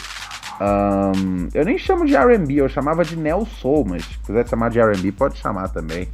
Um, 0.61 1.49
eu 1.54 1.64
nem 1.64 1.78
chamo 1.78 2.04
de 2.04 2.14
R&B, 2.14 2.54
eu 2.54 2.68
chamava 2.68 3.04
de 3.04 3.16
Neo 3.16 3.44
Soul, 3.46 3.87
mas 3.88 4.04
se 4.04 4.18
quiser 4.18 4.46
chamar 4.46 4.70
de 4.70 4.78
R&B 4.78 5.12
pode 5.12 5.38
chamar 5.38 5.68
também. 5.68 6.08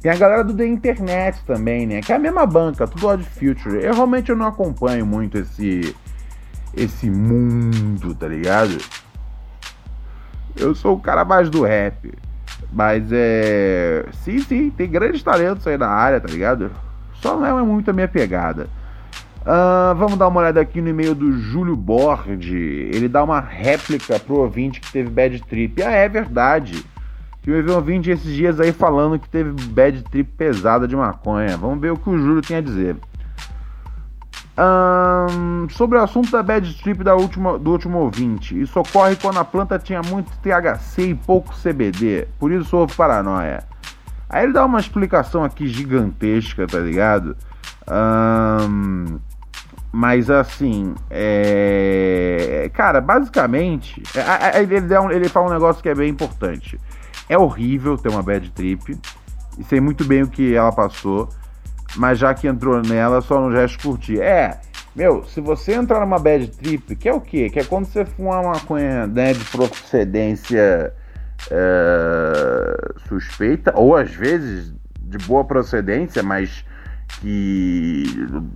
Tem 0.00 0.10
a 0.10 0.16
galera 0.16 0.44
do 0.44 0.54
The 0.54 0.66
Internet 0.66 1.42
também, 1.44 1.86
né? 1.86 2.00
Que 2.00 2.12
é 2.12 2.16
a 2.16 2.18
mesma 2.18 2.46
banca, 2.46 2.86
tudo 2.86 3.06
Odd 3.06 3.22
Future. 3.24 3.84
Eu 3.84 3.94
realmente 3.94 4.30
eu 4.30 4.36
não 4.36 4.46
acompanho 4.46 5.04
muito 5.04 5.38
esse 5.38 5.94
esse 6.74 7.10
mundo, 7.10 8.14
tá 8.14 8.28
ligado? 8.28 8.78
Eu 10.56 10.74
sou 10.74 10.96
o 10.96 11.00
cara 11.00 11.24
mais 11.24 11.50
do 11.50 11.64
rap. 11.64 12.12
Mas 12.72 13.08
é. 13.10 14.04
Sim, 14.24 14.38
sim, 14.40 14.70
tem 14.70 14.88
grandes 14.88 15.22
talentos 15.22 15.66
aí 15.66 15.76
na 15.76 15.88
área, 15.88 16.20
tá 16.20 16.28
ligado? 16.28 16.70
Só 17.14 17.36
não 17.36 17.58
é 17.58 17.62
muito 17.62 17.90
a 17.90 17.92
minha 17.92 18.08
pegada. 18.08 18.68
Uh, 19.40 19.94
vamos 19.96 20.18
dar 20.18 20.28
uma 20.28 20.40
olhada 20.40 20.60
aqui 20.60 20.80
no 20.80 20.90
e-mail 20.90 21.14
do 21.14 21.32
Júlio 21.32 21.74
Bordi. 21.74 22.90
Ele 22.92 23.08
dá 23.08 23.24
uma 23.24 23.40
réplica 23.40 24.18
pro 24.18 24.36
ouvinte 24.36 24.80
que 24.80 24.92
teve 24.92 25.08
bad 25.08 25.40
trip. 25.44 25.82
Ah, 25.82 25.90
é 25.90 26.08
verdade. 26.08 26.84
Que 27.42 27.50
eu 27.50 27.62
vi 27.62 27.70
um 27.70 27.76
ouvinte 27.76 28.10
esses 28.10 28.34
dias 28.34 28.60
aí 28.60 28.70
falando 28.70 29.18
que 29.18 29.28
teve 29.28 29.50
bad 29.68 30.02
trip 30.04 30.30
pesada 30.36 30.86
de 30.86 30.94
maconha. 30.94 31.56
Vamos 31.56 31.80
ver 31.80 31.90
o 31.90 31.96
que 31.96 32.10
o 32.10 32.18
Júlio 32.18 32.42
tem 32.42 32.58
a 32.58 32.60
dizer. 32.60 32.96
Um, 34.60 35.66
sobre 35.70 35.96
o 35.96 36.02
assunto 36.02 36.30
da 36.30 36.42
bad 36.42 36.70
trip 36.82 37.02
da 37.02 37.14
última, 37.14 37.58
do 37.58 37.70
último 37.70 37.96
ouvinte, 37.96 38.60
isso 38.60 38.78
ocorre 38.78 39.16
quando 39.16 39.38
a 39.38 39.44
planta 39.44 39.78
tinha 39.78 40.02
muito 40.02 40.30
THC 40.38 41.08
e 41.08 41.14
pouco 41.14 41.54
CBD, 41.54 42.28
por 42.38 42.52
isso 42.52 42.76
houve 42.76 42.94
paranoia. 42.94 43.64
Aí 44.28 44.44
ele 44.44 44.52
dá 44.52 44.66
uma 44.66 44.78
explicação 44.78 45.42
aqui 45.44 45.66
gigantesca, 45.66 46.66
tá 46.66 46.78
ligado? 46.78 47.34
Um, 47.88 49.18
mas 49.90 50.28
assim, 50.28 50.94
é... 51.08 52.70
cara, 52.74 53.00
basicamente, 53.00 54.02
é, 54.14 54.60
ele, 54.60 54.76
ele 55.14 55.28
fala 55.30 55.48
um 55.48 55.52
negócio 55.52 55.82
que 55.82 55.88
é 55.88 55.94
bem 55.94 56.10
importante. 56.10 56.78
É 57.30 57.38
horrível 57.38 57.96
ter 57.96 58.10
uma 58.10 58.22
bad 58.22 58.50
trip, 58.50 58.98
e 59.58 59.64
sei 59.64 59.80
muito 59.80 60.04
bem 60.04 60.22
o 60.22 60.28
que 60.28 60.54
ela 60.54 60.70
passou 60.70 61.30
mas 61.96 62.18
já 62.18 62.34
que 62.34 62.46
entrou 62.46 62.80
nela, 62.82 63.20
só 63.20 63.40
não 63.40 63.50
resta 63.50 63.82
curtir. 63.82 64.20
É, 64.20 64.60
meu, 64.94 65.24
se 65.24 65.40
você 65.40 65.74
entrar 65.74 66.00
numa 66.00 66.18
bad 66.18 66.48
trip, 66.48 66.96
que 66.96 67.08
é 67.08 67.12
o 67.12 67.20
quê? 67.20 67.48
Que 67.48 67.60
é 67.60 67.64
quando 67.64 67.86
você 67.86 68.04
fuma 68.04 68.40
uma 68.40 68.52
maconha 68.54 69.06
né, 69.06 69.32
de 69.32 69.44
procedência 69.46 70.92
é, 71.50 72.92
suspeita, 73.08 73.72
ou 73.76 73.96
às 73.96 74.12
vezes 74.12 74.74
de 75.00 75.18
boa 75.26 75.44
procedência, 75.44 76.22
mas 76.22 76.64
que, 77.20 78.04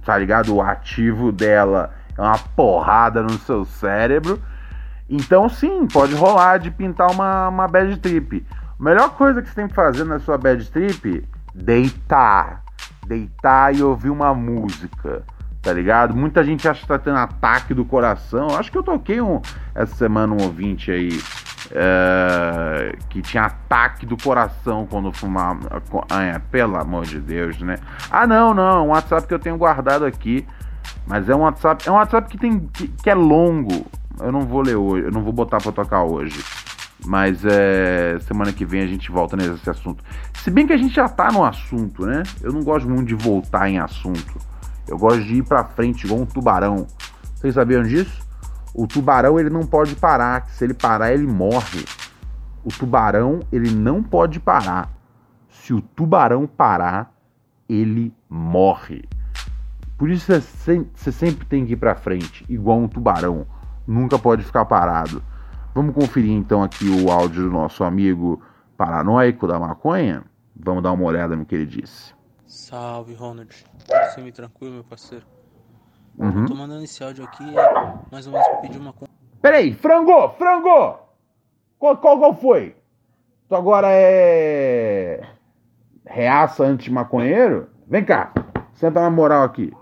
tá 0.05 0.17
ligado, 0.17 0.55
o 0.55 0.63
ativo 0.63 1.33
dela 1.33 1.93
é 2.17 2.21
uma 2.21 2.39
porrada 2.39 3.23
no 3.23 3.39
seu 3.39 3.65
cérebro. 3.65 4.41
Então, 5.09 5.49
sim, 5.49 5.87
pode 5.87 6.15
rolar 6.15 6.59
de 6.59 6.71
pintar 6.71 7.11
uma, 7.11 7.49
uma 7.49 7.69
bad 7.69 7.97
trip. 7.99 8.47
A 8.79 8.83
melhor 8.83 9.11
coisa 9.11 9.43
que 9.43 9.49
você 9.49 9.55
tem 9.55 9.69
que 9.69 9.75
fazer 9.75 10.05
na 10.05 10.19
sua 10.19 10.39
bad 10.39 10.69
trip, 10.71 11.25
deitar 11.55 12.64
deitar 13.07 13.75
e 13.75 13.83
ouvir 13.83 14.11
uma 14.11 14.35
música, 14.35 15.23
tá 15.63 15.73
ligado? 15.73 16.15
Muita 16.15 16.43
gente 16.45 16.69
acha 16.69 16.81
que 16.81 16.89
tá 16.89 16.99
tendo 16.99 17.19
ataque 17.19 17.75
do 17.75 17.85
coração. 17.85 18.49
Acho 18.57 18.71
que 18.71 18.79
eu 18.79 18.83
toquei 18.83 19.21
um, 19.21 19.41
essa 19.75 19.95
semana 19.95 20.35
um 20.35 20.43
ouvinte 20.43 20.91
aí 20.91 21.21
é, 21.71 22.97
que 23.09 23.23
tinha 23.23 23.45
ataque 23.45 24.05
do 24.07 24.17
coração 24.17 24.87
quando 24.89 25.13
fumava. 25.13 25.83
Ah, 26.11 26.23
é, 26.23 26.39
pelo 26.39 26.77
amor 26.77 27.05
de 27.05 27.21
Deus, 27.21 27.59
né? 27.61 27.77
Ah, 28.11 28.27
não, 28.27 28.53
não, 28.53 28.87
um 28.87 28.89
WhatsApp 28.91 29.27
que 29.27 29.35
eu 29.35 29.39
tenho 29.39 29.57
guardado 29.57 30.05
aqui. 30.05 30.47
Mas 31.07 31.29
é 31.29 31.35
um 31.35 31.41
WhatsApp, 31.41 31.87
é 31.87 31.91
um 31.91 31.95
WhatsApp 31.95 32.29
que 32.29 32.39
tem 32.39 32.61
que, 32.61 32.89
que 32.89 33.11
é 33.11 33.15
longo. 33.15 33.87
Eu 34.21 34.31
não 34.31 34.43
vou 34.43 34.63
ler 34.63 34.77
hoje, 34.77 35.07
eu 35.07 35.11
não 35.11 35.23
vou 35.23 35.33
botar 35.33 35.59
para 35.59 35.73
tocar 35.73 36.03
hoje. 36.03 36.43
Mas 37.05 37.45
é, 37.45 38.19
semana 38.21 38.53
que 38.53 38.65
vem 38.65 38.83
a 38.83 38.87
gente 38.87 39.11
volta 39.11 39.37
nesse 39.37 39.69
assunto. 39.69 40.03
Se 40.35 40.51
bem 40.51 40.67
que 40.67 40.73
a 40.73 40.77
gente 40.77 40.95
já 40.95 41.09
tá 41.09 41.31
no 41.33 41.45
assunto, 41.45 42.05
né? 42.07 42.23
Eu 42.43 42.53
não 42.53 42.63
gosto 42.63 42.89
muito 42.89 43.09
de 43.09 43.15
voltar 43.15 43.69
em 43.69 43.79
assunto. 43.79 44.39
Eu 44.87 44.99
gosto 44.99 45.23
de 45.23 45.37
ir 45.37 45.45
pra 45.45 45.65
frente 45.65 46.05
igual 46.05 46.21
um 46.21 46.27
tubarão. 46.27 46.87
Vocês 47.35 47.55
sabiam 47.55 47.83
disso? 47.83 48.23
O 48.75 48.87
tubarão 48.87 49.39
ele 49.39 49.51
não 49.51 49.67
pode 49.67 49.95
parar. 49.97 50.47
Se 50.49 50.65
ele 50.65 50.75
parar, 50.75 51.13
ele 51.13 51.27
morre. 51.27 51.85
O 52.65 52.69
tubarão 52.69 53.41
ele 53.53 53.71
não 53.71 54.03
pode 54.03 54.41
parar. 54.41 54.91
Se 55.49 55.73
o 55.73 55.81
tubarão 55.81 56.47
parar, 56.47 57.13
ele 57.69 58.13
morre. 58.29 59.05
Por 59.97 60.11
isso 60.11 60.33
você 60.33 61.13
sempre 61.13 61.47
tem 61.47 61.65
que 61.65 61.75
ir 61.75 61.77
pra 61.77 61.95
frente, 61.95 62.45
igual 62.49 62.79
um 62.79 62.89
tubarão. 62.89 63.47
Nunca 63.87 64.19
pode 64.19 64.43
ficar 64.43 64.65
parado. 64.65 65.23
Vamos 65.75 65.93
conferir 65.93 66.31
então 66.31 66.63
aqui 66.63 66.89
o 66.89 67.11
áudio 67.11 67.43
do 67.43 67.51
nosso 67.51 67.83
amigo 67.83 68.41
paranoico 68.77 69.45
da 69.49 69.59
maconha? 69.59 70.23
Vamos 70.55 70.85
dar 70.85 70.93
uma 70.93 71.05
olhada 71.05 71.35
no 71.35 71.45
que 71.45 71.53
ele 71.53 71.67
disse. 71.67 72.15
Salve, 72.47 73.13
Ronald. 73.13 73.65
Você 73.89 74.21
me 74.21 74.31
tranquilo, 74.31 74.75
meu 74.75 74.85
parceiro? 74.85 75.27
Uhum. 76.17 76.43
Eu 76.43 76.47
tô 76.47 76.55
mandando 76.55 76.85
esse 76.85 77.03
áudio 77.03 77.25
aqui 77.25 77.43
é 77.59 77.95
mais 78.13 78.25
ou 78.29 78.33
menos 78.33 78.47
pra 78.47 78.59
pedir 78.59 78.79
uma... 78.79 78.95
Peraí, 79.43 79.75
frango, 79.75 80.29
frango! 80.39 81.01
Qual, 81.77 81.97
qual, 81.97 82.19
qual 82.21 82.37
foi? 82.37 82.77
Tu 83.49 83.57
agora 83.57 83.89
é... 83.91 85.29
Reaça 86.07 86.63
anti-maconheiro? 86.63 87.69
Vem 87.89 88.05
cá, 88.05 88.33
senta 88.75 89.01
na 89.01 89.11
moral 89.11 89.43
aqui. 89.43 89.73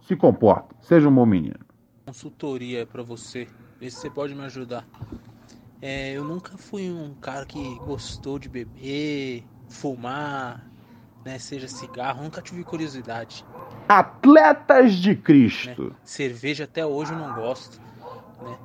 Se 0.00 0.16
comporta, 0.16 0.74
seja 0.80 1.06
um 1.06 1.14
bom 1.14 1.26
menino. 1.26 1.58
Consultoria 2.06 2.86
para 2.86 3.02
você, 3.02 3.46
ver 3.78 3.90
se 3.90 3.98
você 3.98 4.08
pode 4.08 4.34
me 4.34 4.44
ajudar. 4.44 4.86
É, 5.80 6.12
eu 6.12 6.24
nunca 6.24 6.56
fui 6.56 6.90
um 6.90 7.14
cara 7.20 7.44
que 7.44 7.78
gostou 7.86 8.38
de 8.38 8.48
beber, 8.48 9.44
fumar, 9.68 10.64
né, 11.24 11.38
seja 11.38 11.68
cigarro, 11.68 12.22
nunca 12.22 12.40
tive 12.40 12.64
curiosidade. 12.64 13.44
Atletas 13.88 14.94
de 14.94 15.14
Cristo. 15.14 15.84
Né? 15.84 15.90
Cerveja 16.04 16.64
até 16.64 16.84
hoje 16.84 17.12
eu 17.12 17.18
não 17.18 17.32
gosto, 17.34 17.78
né? 18.42 18.56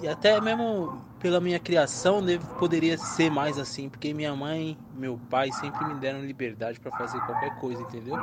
E 0.00 0.06
até 0.06 0.40
mesmo 0.40 0.92
pela 1.18 1.40
minha 1.40 1.58
criação 1.58 2.24
deve, 2.24 2.44
poderia 2.56 2.96
ser 2.96 3.30
mais 3.30 3.58
assim, 3.58 3.88
porque 3.88 4.14
minha 4.14 4.34
mãe, 4.34 4.76
meu 4.94 5.18
pai 5.28 5.50
sempre 5.50 5.84
me 5.86 5.94
deram 5.94 6.24
liberdade 6.24 6.78
para 6.78 6.92
fazer 6.92 7.18
qualquer 7.26 7.50
coisa, 7.60 7.82
entendeu? 7.82 8.16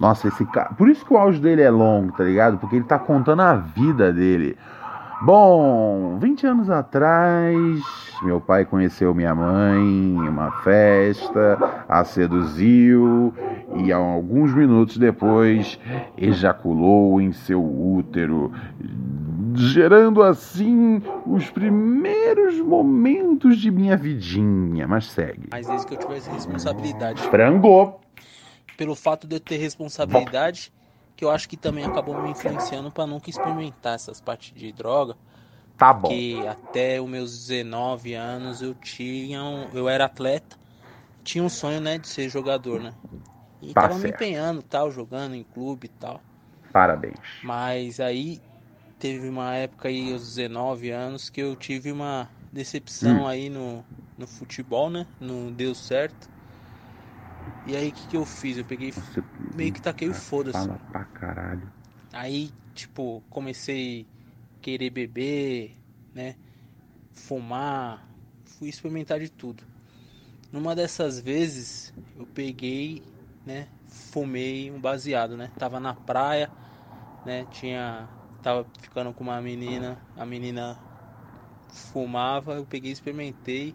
Nossa, 0.00 0.28
esse 0.28 0.44
cara, 0.46 0.70
por 0.74 0.88
isso 0.88 1.04
que 1.04 1.12
o 1.12 1.18
áudio 1.18 1.40
dele 1.40 1.60
é 1.60 1.70
longo, 1.70 2.12
tá 2.16 2.24
ligado? 2.24 2.56
Porque 2.56 2.76
ele 2.76 2.84
tá 2.86 2.98
contando 2.98 3.42
a 3.42 3.54
vida 3.54 4.10
dele. 4.10 4.56
Bom, 5.24 6.18
20 6.18 6.46
anos 6.46 6.68
atrás, 6.68 7.80
meu 8.22 8.42
pai 8.42 8.66
conheceu 8.66 9.14
minha 9.14 9.34
mãe 9.34 9.80
em 9.80 10.28
uma 10.28 10.50
festa, 10.60 11.84
a 11.88 12.04
seduziu 12.04 13.32
e 13.74 13.90
alguns 13.90 14.54
minutos 14.54 14.98
depois 14.98 15.80
ejaculou 16.18 17.22
em 17.22 17.32
seu 17.32 17.64
útero, 17.64 18.52
gerando 19.54 20.22
assim 20.22 21.00
os 21.26 21.48
primeiros 21.48 22.60
momentos 22.60 23.56
de 23.56 23.70
minha 23.70 23.96
vidinha. 23.96 24.86
Mas 24.86 25.06
segue. 25.06 25.48
Mas 25.50 25.66
desde 25.66 25.86
que 25.86 25.94
eu 25.94 25.98
tivesse 26.00 26.28
responsabilidade. 26.28 27.22
Frangou. 27.30 27.98
Pelo 28.76 28.94
fato 28.94 29.26
de 29.26 29.36
eu 29.36 29.40
ter 29.40 29.56
responsabilidade. 29.56 30.70
Que 31.16 31.24
eu 31.24 31.30
acho 31.30 31.48
que 31.48 31.56
também 31.56 31.84
acabou 31.84 32.16
me 32.16 32.30
influenciando 32.30 32.90
para 32.90 33.06
nunca 33.06 33.30
experimentar 33.30 33.94
essas 33.94 34.20
partes 34.20 34.52
de 34.58 34.72
droga. 34.72 35.16
Tá 35.76 35.92
bom. 35.92 36.10
Que 36.10 36.46
até 36.46 37.00
os 37.00 37.08
meus 37.08 37.32
19 37.32 38.14
anos 38.14 38.62
eu 38.62 38.74
tinha, 38.74 39.42
um, 39.44 39.70
eu 39.74 39.88
era 39.88 40.04
atleta, 40.06 40.56
tinha 41.24 41.44
um 41.44 41.48
sonho, 41.50 41.80
né, 41.80 41.98
de 41.98 42.08
ser 42.08 42.28
jogador, 42.28 42.80
né? 42.80 42.94
E 43.62 43.74
tá 43.74 43.82
tava 43.82 43.94
certo. 43.94 44.04
me 44.04 44.10
empenhando, 44.10 44.62
tal, 44.62 44.90
jogando 44.90 45.34
em 45.34 45.44
clube 45.44 45.86
e 45.86 45.90
tal. 45.90 46.22
Parabéns. 46.72 47.18
Mas 47.40 48.00
aí 48.00 48.42
teve 48.98 49.28
uma 49.28 49.54
época 49.54 49.88
aí, 49.88 50.12
aos 50.12 50.26
19 50.26 50.90
anos, 50.90 51.30
que 51.30 51.40
eu 51.42 51.56
tive 51.56 51.92
uma 51.92 52.30
decepção 52.52 53.22
Hum. 53.22 53.28
aí 53.28 53.48
no, 53.50 53.84
no 54.16 54.26
futebol, 54.26 54.90
né? 54.90 55.06
Não 55.20 55.52
deu 55.52 55.74
certo. 55.74 56.28
E 57.66 57.74
aí, 57.76 57.88
o 57.88 57.92
que, 57.92 58.08
que 58.08 58.16
eu 58.16 58.24
fiz? 58.26 58.58
Eu 58.58 58.64
peguei, 58.64 58.92
Você 58.92 59.22
meio 59.54 59.72
que 59.72 59.80
taquei 59.80 60.08
o 60.08 60.14
foda-se. 60.14 60.58
fala 60.58 60.78
pra 60.90 61.04
caralho. 61.04 61.72
Aí, 62.12 62.50
tipo, 62.74 63.22
comecei 63.30 64.06
a 64.58 64.62
querer 64.62 64.90
beber, 64.90 65.72
né? 66.14 66.34
Fumar, 67.12 68.06
fui 68.44 68.68
experimentar 68.68 69.18
de 69.18 69.28
tudo. 69.30 69.62
Numa 70.52 70.74
dessas 70.76 71.18
vezes, 71.18 71.92
eu 72.16 72.26
peguei, 72.26 73.02
né? 73.46 73.66
Fumei 73.88 74.70
um 74.70 74.78
baseado, 74.80 75.36
né? 75.36 75.50
Tava 75.58 75.80
na 75.80 75.94
praia, 75.94 76.50
né? 77.24 77.44
Tinha. 77.50 78.08
Tava 78.42 78.66
ficando 78.78 79.12
com 79.14 79.24
uma 79.24 79.40
menina, 79.40 79.98
a 80.16 80.26
menina 80.26 80.78
fumava, 81.72 82.54
eu 82.54 82.66
peguei 82.66 82.90
e 82.90 82.92
experimentei. 82.92 83.74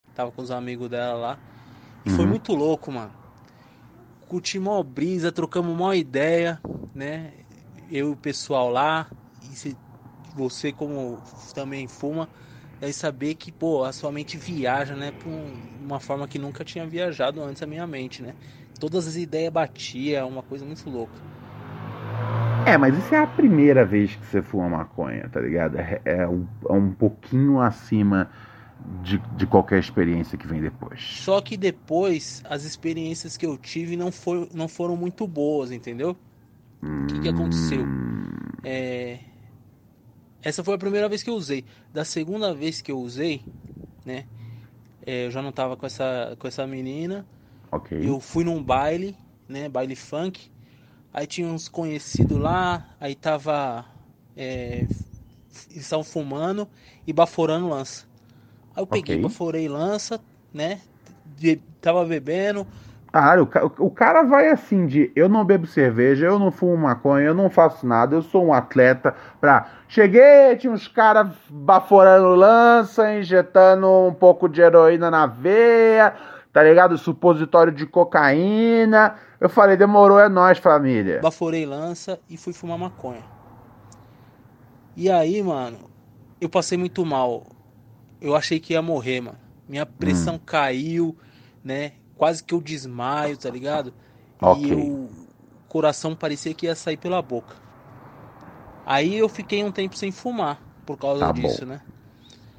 Tava 0.13 0.31
com 0.31 0.41
os 0.41 0.51
amigos 0.51 0.89
dela 0.89 1.13
lá. 1.13 1.39
E 2.05 2.09
foi 2.09 2.25
muito 2.25 2.53
louco, 2.53 2.91
mano. 2.91 3.13
Curti 4.21 4.59
mó 4.59 4.81
brisa, 4.83 5.31
trocamos 5.31 5.75
mó 5.75 5.93
ideia, 5.93 6.61
né? 6.93 7.33
Eu 7.89 8.09
e 8.09 8.11
o 8.11 8.15
pessoal 8.15 8.69
lá. 8.69 9.09
E 9.41 9.55
se 9.55 9.77
você, 10.33 10.71
como 10.71 11.21
também 11.53 11.87
fuma, 11.87 12.29
deve 12.79 12.93
saber 12.93 13.35
que, 13.35 13.51
pô, 13.51 13.83
a 13.83 13.91
sua 13.91 14.11
mente 14.11 14.37
viaja, 14.37 14.95
né? 14.95 15.11
Por 15.11 15.29
um- 15.29 15.85
uma 15.85 15.99
forma 15.99 16.27
que 16.27 16.39
nunca 16.39 16.63
tinha 16.63 16.87
viajado 16.87 17.41
antes 17.43 17.61
a 17.61 17.67
minha 17.67 17.85
mente, 17.85 18.21
né? 18.21 18.35
Todas 18.79 19.07
as 19.07 19.15
ideias 19.15 19.51
batiam, 19.51 20.29
uma 20.29 20.43
coisa 20.43 20.65
muito 20.65 20.89
louca. 20.89 21.21
É, 22.65 22.77
mas 22.77 22.97
isso 22.97 23.13
é 23.13 23.19
a 23.19 23.27
primeira 23.27 23.83
vez 23.83 24.15
que 24.15 24.25
você 24.25 24.41
fuma 24.41 24.69
maconha, 24.69 25.27
tá 25.29 25.39
ligado? 25.41 25.77
É, 25.77 26.01
é 26.05 26.27
um, 26.27 26.47
é 26.69 26.73
um 26.73 26.91
pouquinho 26.91 27.59
acima 27.59 28.29
de, 28.83 29.17
de 29.35 29.47
qualquer 29.47 29.79
experiência 29.79 30.37
que 30.37 30.47
vem 30.47 30.61
depois. 30.61 31.01
Só 31.01 31.41
que 31.41 31.57
depois, 31.57 32.41
as 32.45 32.63
experiências 32.63 33.37
que 33.37 33.45
eu 33.45 33.57
tive 33.57 33.95
não, 33.97 34.11
foi, 34.11 34.49
não 34.53 34.67
foram 34.67 34.95
muito 34.95 35.27
boas, 35.27 35.71
entendeu? 35.71 36.11
O 36.11 37.05
que, 37.05 37.19
que 37.19 37.29
aconteceu? 37.29 37.91
É, 38.63 39.19
Essa 40.41 40.63
foi 40.63 40.75
a 40.75 40.77
primeira 40.77 41.07
vez 41.09 41.23
que 41.23 41.29
eu 41.29 41.35
usei. 41.35 41.65
Da 41.93 42.03
segunda 42.05 42.53
vez 42.53 42.81
que 42.81 42.91
eu 42.91 42.99
usei, 42.99 43.47
né? 44.05 44.27
é, 45.05 45.25
eu 45.27 45.31
já 45.31 45.41
não 45.41 45.51
tava 45.53 45.77
com 45.77 45.85
essa, 45.85 46.35
com 46.39 46.47
essa 46.47 46.65
menina. 46.67 47.27
Ok. 47.71 47.97
Eu 48.07 48.19
fui 48.19 48.43
num 48.43 48.63
baile, 48.63 49.17
né? 49.47 49.69
Baile 49.69 49.95
funk. 49.95 50.51
Aí 51.13 51.27
tinha 51.27 51.47
uns 51.47 51.69
conhecidos 51.69 52.39
lá. 52.39 52.95
Aí 52.99 53.15
tava. 53.15 53.85
é, 54.35 54.89
eles 55.69 55.83
estavam 55.85 56.03
fumando 56.05 56.69
e 57.07 57.13
baforando 57.13 57.69
lança. 57.69 58.10
Aí 58.75 58.81
eu 58.83 58.87
peguei, 58.87 59.15
Ok. 59.15 59.23
baforei 59.23 59.67
lança, 59.67 60.19
né? 60.53 60.79
de- 61.37 61.57
tava 61.81 62.05
bebendo. 62.05 62.65
Caralho, 63.11 63.49
o, 63.77 63.85
o 63.87 63.91
cara 63.91 64.23
vai 64.23 64.49
assim 64.49 64.85
de 64.85 65.11
eu 65.15 65.27
não 65.27 65.43
bebo 65.43 65.65
cerveja, 65.67 66.27
eu 66.27 66.39
não 66.39 66.49
fumo 66.51 66.77
maconha, 66.77 67.25
eu 67.25 67.33
não 67.33 67.49
faço 67.49 67.85
nada, 67.85 68.15
eu 68.15 68.21
sou 68.21 68.45
um 68.45 68.53
atleta 68.53 69.13
pra. 69.39 69.69
Cheguei, 69.87 70.55
tinha 70.57 70.71
uns 70.71 70.87
caras 70.87 71.27
baforando 71.49 72.27
lança, 72.35 73.13
injetando 73.13 73.87
um 73.87 74.13
pouco 74.13 74.47
de 74.47 74.61
heroína 74.61 75.11
na 75.11 75.25
veia, 75.25 76.13
tá 76.53 76.63
ligado? 76.63 76.97
Supositório 76.97 77.73
de 77.73 77.85
cocaína. 77.85 79.15
Eu 79.41 79.49
falei, 79.49 79.75
demorou, 79.75 80.19
é 80.19 80.29
nós, 80.29 80.57
família. 80.59 81.19
baforei 81.21 81.65
lança 81.65 82.19
e 82.29 82.37
fui 82.37 82.53
fumar 82.53 82.77
maconha. 82.77 83.23
E 84.95 85.09
aí, 85.09 85.41
mano, 85.41 85.77
eu 86.39 86.47
passei 86.49 86.77
muito 86.77 87.05
mal. 87.05 87.43
Eu 88.21 88.35
achei 88.35 88.59
que 88.59 88.73
ia 88.73 88.81
morrer, 88.81 89.21
mano. 89.21 89.37
Minha 89.67 89.85
pressão 89.85 90.37
caiu, 90.37 91.17
né? 91.63 91.93
Quase 92.15 92.43
que 92.43 92.53
eu 92.53 92.61
desmaio, 92.61 93.35
tá 93.37 93.49
ligado? 93.49 93.93
Ok. 94.41 94.61
E 94.61 94.73
o 94.73 95.09
coração 95.67 96.15
parecia 96.15 96.53
que 96.53 96.67
ia 96.67 96.75
sair 96.75 96.97
pela 96.97 97.21
boca. 97.21 97.55
Aí 98.85 99.15
eu 99.15 99.29
fiquei 99.29 99.63
um 99.63 99.71
tempo 99.71 99.95
sem 99.97 100.11
fumar 100.11 100.61
por 100.85 100.97
causa 100.97 101.21
Tá 101.23 101.33
bom. 101.33 101.41
disso, 101.41 101.65
né? 101.65 101.81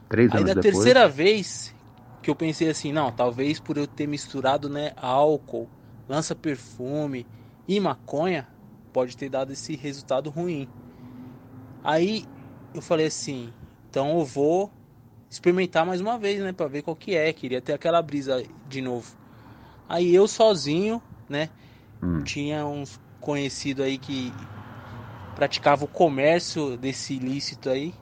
Três 0.09 0.31
Aí 0.33 0.45
da 0.45 0.55
depois. 0.55 0.75
terceira 0.75 1.09
vez 1.09 1.75
que 2.23 2.31
eu 2.31 2.35
pensei 2.37 2.69
assim, 2.71 2.93
não, 2.93 3.11
talvez 3.11 3.59
por 3.59 3.77
eu 3.77 3.87
ter 3.87 4.07
misturado, 4.07 4.69
né, 4.69 4.93
álcool, 4.97 5.69
lança 6.09 6.35
perfume 6.37 7.27
e 7.67 7.81
maconha, 7.81 8.47
pode 8.93 9.17
ter 9.17 9.29
dado 9.29 9.53
esse 9.53 9.75
resultado 9.75 10.31
ruim. 10.31 10.69
Aí 11.83 12.25
eu 12.73 12.81
falei 12.81 13.07
assim, 13.07 13.53
então 13.91 14.19
eu 14.21 14.25
vou 14.25 14.71
experimentar 15.33 15.87
mais 15.87 16.01
uma 16.01 16.19
vez, 16.19 16.41
né, 16.41 16.53
Pra 16.53 16.67
ver 16.67 16.83
qual 16.83 16.95
que 16.95 17.17
é, 17.17 17.33
queria 17.33 17.61
ter 17.61 17.73
aquela 17.73 18.03
brisa 18.03 18.45
de 18.69 18.83
novo. 18.83 19.11
Aí 19.89 20.15
eu 20.15 20.29
sozinho, 20.29 21.01
né, 21.29 21.49
Hum. 22.03 22.23
tinha 22.23 22.67
uns 22.67 23.01
conhecidos 23.21 23.85
aí 23.85 23.97
que 23.97 24.31
praticava 25.35 25.85
o 25.85 25.89
comércio 25.89 26.77
desse 26.77 27.15
ilícito 27.15 27.71
aí 27.71 27.95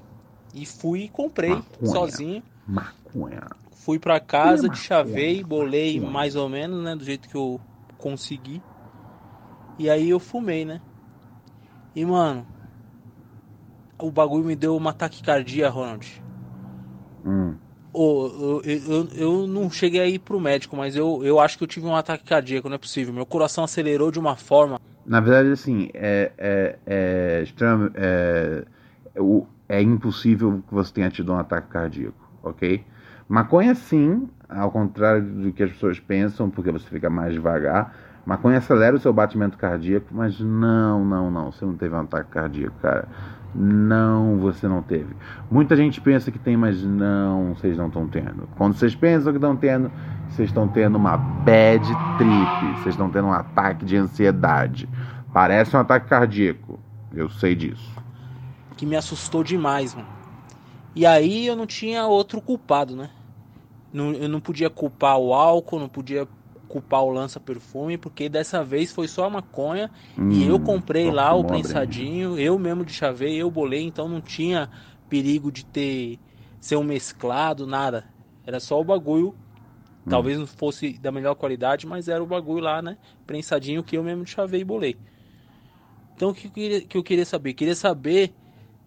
e 0.53 0.67
fui 0.67 1.05
e 1.05 1.09
comprei 1.09 1.51
Maconha. 1.51 1.91
sozinho. 1.93 2.43
Maconha. 2.67 3.43
Fui 3.73 3.99
pra 3.99 4.19
casa, 4.19 4.65
Maconha. 4.65 4.83
chavei, 4.83 5.45
bolei 5.45 5.95
Maconha. 6.01 6.13
mais 6.13 6.35
ou 6.35 6.49
menos, 6.49 6.83
né, 6.83 6.97
do 6.97 7.05
jeito 7.05 7.29
que 7.29 7.37
eu 7.37 7.61
consegui. 7.97 8.61
E 9.79 9.89
aí 9.89 10.11
eu 10.11 10.19
fumei, 10.19 10.65
né? 10.65 10.81
E 11.95 12.05
mano, 12.05 12.47
o 13.99 14.11
bagulho 14.11 14.45
me 14.45 14.57
deu 14.57 14.77
uma 14.77 14.93
taquicardia, 14.93 15.69
Ronald. 15.69 16.21
Ô, 17.93 18.61
eu, 18.65 18.83
eu, 18.89 19.09
eu 19.17 19.47
não 19.47 19.69
cheguei 19.69 20.01
a 20.01 20.07
ir 20.07 20.21
pro 20.21 20.39
médico, 20.41 20.77
mas 20.77 20.95
eu, 20.95 21.25
eu 21.25 21.41
acho 21.41 21.59
que 21.59 21.65
eu 21.65 21.69
tive 21.69 21.87
um 21.87 21.97
ataque 21.97 22.25
cardíaco, 22.25 22.69
não 22.69 22.77
é 22.77 22.79
possível. 22.79 23.13
Meu 23.13 23.27
coração 23.27 23.65
acelerou 23.65 24.11
de 24.11 24.19
uma 24.19 24.37
forma. 24.37 24.79
Na 25.05 25.19
verdade, 25.19 25.51
assim, 25.51 25.89
é, 25.93 26.31
é, 26.39 26.79
é, 26.87 27.45
é, 27.97 28.65
é 29.69 29.83
impossível 29.83 30.63
que 30.69 30.75
você 30.75 30.93
tenha 30.93 31.11
tido 31.11 31.33
um 31.33 31.37
ataque 31.37 31.69
cardíaco, 31.69 32.15
ok? 32.43 32.85
Maconha, 33.29 33.75
sim, 33.75 34.29
ao 34.49 34.71
contrário 34.71 35.23
do 35.23 35.53
que 35.53 35.63
as 35.63 35.71
pessoas 35.71 35.99
pensam, 35.99 36.51
porque 36.51 36.71
você 36.71 36.89
fica 36.89 37.09
mais 37.09 37.33
devagar. 37.33 37.95
Maconha 38.27 38.59
acelera 38.59 38.95
o 38.95 39.01
seu 39.01 39.13
batimento 39.13 39.57
cardíaco, 39.57 40.09
mas 40.11 40.39
não, 40.39 41.05
não, 41.05 41.31
não, 41.31 41.51
você 41.51 41.65
não 41.65 41.75
teve 41.75 41.95
um 41.95 42.01
ataque 42.01 42.31
cardíaco, 42.31 42.77
cara. 42.81 43.09
Não, 43.55 44.39
você 44.39 44.69
não 44.69 44.81
teve. 44.83 45.15
Muita 45.51 45.75
gente 45.75 46.01
pensa 46.01 46.31
que 46.31 46.39
tem, 46.39 46.57
mas 46.57 46.83
não, 46.85 47.55
vocês 47.55 47.77
não 47.77 47.89
estão 47.89 48.07
tendo. 48.07 48.49
Quando 48.57 48.75
vocês 48.75 48.95
pensam 48.95 49.33
que 49.33 49.39
estão 49.39 49.57
tendo, 49.57 49.91
vocês 50.29 50.49
estão 50.49 50.69
tendo 50.69 50.97
uma 50.97 51.17
bad 51.17 51.85
trip, 52.17 52.73
vocês 52.81 52.95
estão 52.95 53.11
tendo 53.11 53.27
um 53.27 53.33
ataque 53.33 53.85
de 53.85 53.97
ansiedade. 53.97 54.89
Parece 55.33 55.77
um 55.77 55.81
ataque 55.81 56.09
cardíaco, 56.09 56.79
eu 57.15 57.29
sei 57.29 57.55
disso. 57.55 57.91
que 58.77 58.87
me 58.87 58.97
assustou 58.97 59.45
demais, 59.45 59.95
mano. 59.95 60.09
E 60.95 61.05
aí 61.05 61.47
eu 61.47 61.55
não 61.55 61.67
tinha 61.67 62.07
outro 62.07 62.41
culpado, 62.41 62.97
né? 62.97 63.11
Não- 63.93 64.13
eu 64.13 64.27
não 64.29 64.41
podia 64.41 64.71
culpar 64.71 65.19
o 65.19 65.35
álcool, 65.35 65.79
não 65.79 65.89
podia 65.89 66.27
culpar 66.71 67.03
o 67.03 67.11
lança 67.11 67.41
perfume, 67.41 67.99
porque 67.99 68.29
dessa 68.29 68.63
vez 68.63 68.93
foi 68.93 69.09
só 69.09 69.25
a 69.25 69.31
maconha 69.31 69.91
hum, 70.17 70.31
e 70.31 70.47
eu 70.47 70.61
comprei 70.61 71.11
lá 71.11 71.35
o 71.35 71.45
prensadinho, 71.45 72.39
eu 72.39 72.59
mesmo 72.59 72.85
de 72.85 72.93
chavei, 72.93 73.37
eu 73.37 73.51
bolei, 73.51 73.83
então 73.83 74.09
não 74.09 74.21
tinha 74.21 74.71
perigo 75.09 75.51
de 75.51 75.65
ter 75.65 76.21
ser 76.61 76.77
um 76.77 76.85
mesclado, 76.85 77.67
nada. 77.67 78.07
Era 78.47 78.61
só 78.61 78.81
o 78.81 78.85
bagulho. 78.85 79.35
Hum. 80.07 80.11
Talvez 80.11 80.39
não 80.39 80.47
fosse 80.47 80.99
da 80.99 81.11
melhor 81.11 81.35
qualidade, 81.35 81.87
mas 81.87 82.07
era 82.09 82.23
o 82.23 82.27
bagulho 82.27 82.63
lá, 82.63 82.81
né? 82.81 82.97
Prensadinho 83.27 83.83
que 83.83 83.97
eu 83.97 84.03
mesmo 84.05 84.25
de 84.25 84.31
chavei 84.31 84.61
e 84.61 84.65
bolei. 84.65 84.97
Então 86.15 86.31
o 86.31 86.35
que 86.35 86.49
que 86.87 86.97
eu 86.97 87.03
queria 87.03 87.25
saber? 87.25 87.55
Queria 87.55 87.75
saber 87.75 88.35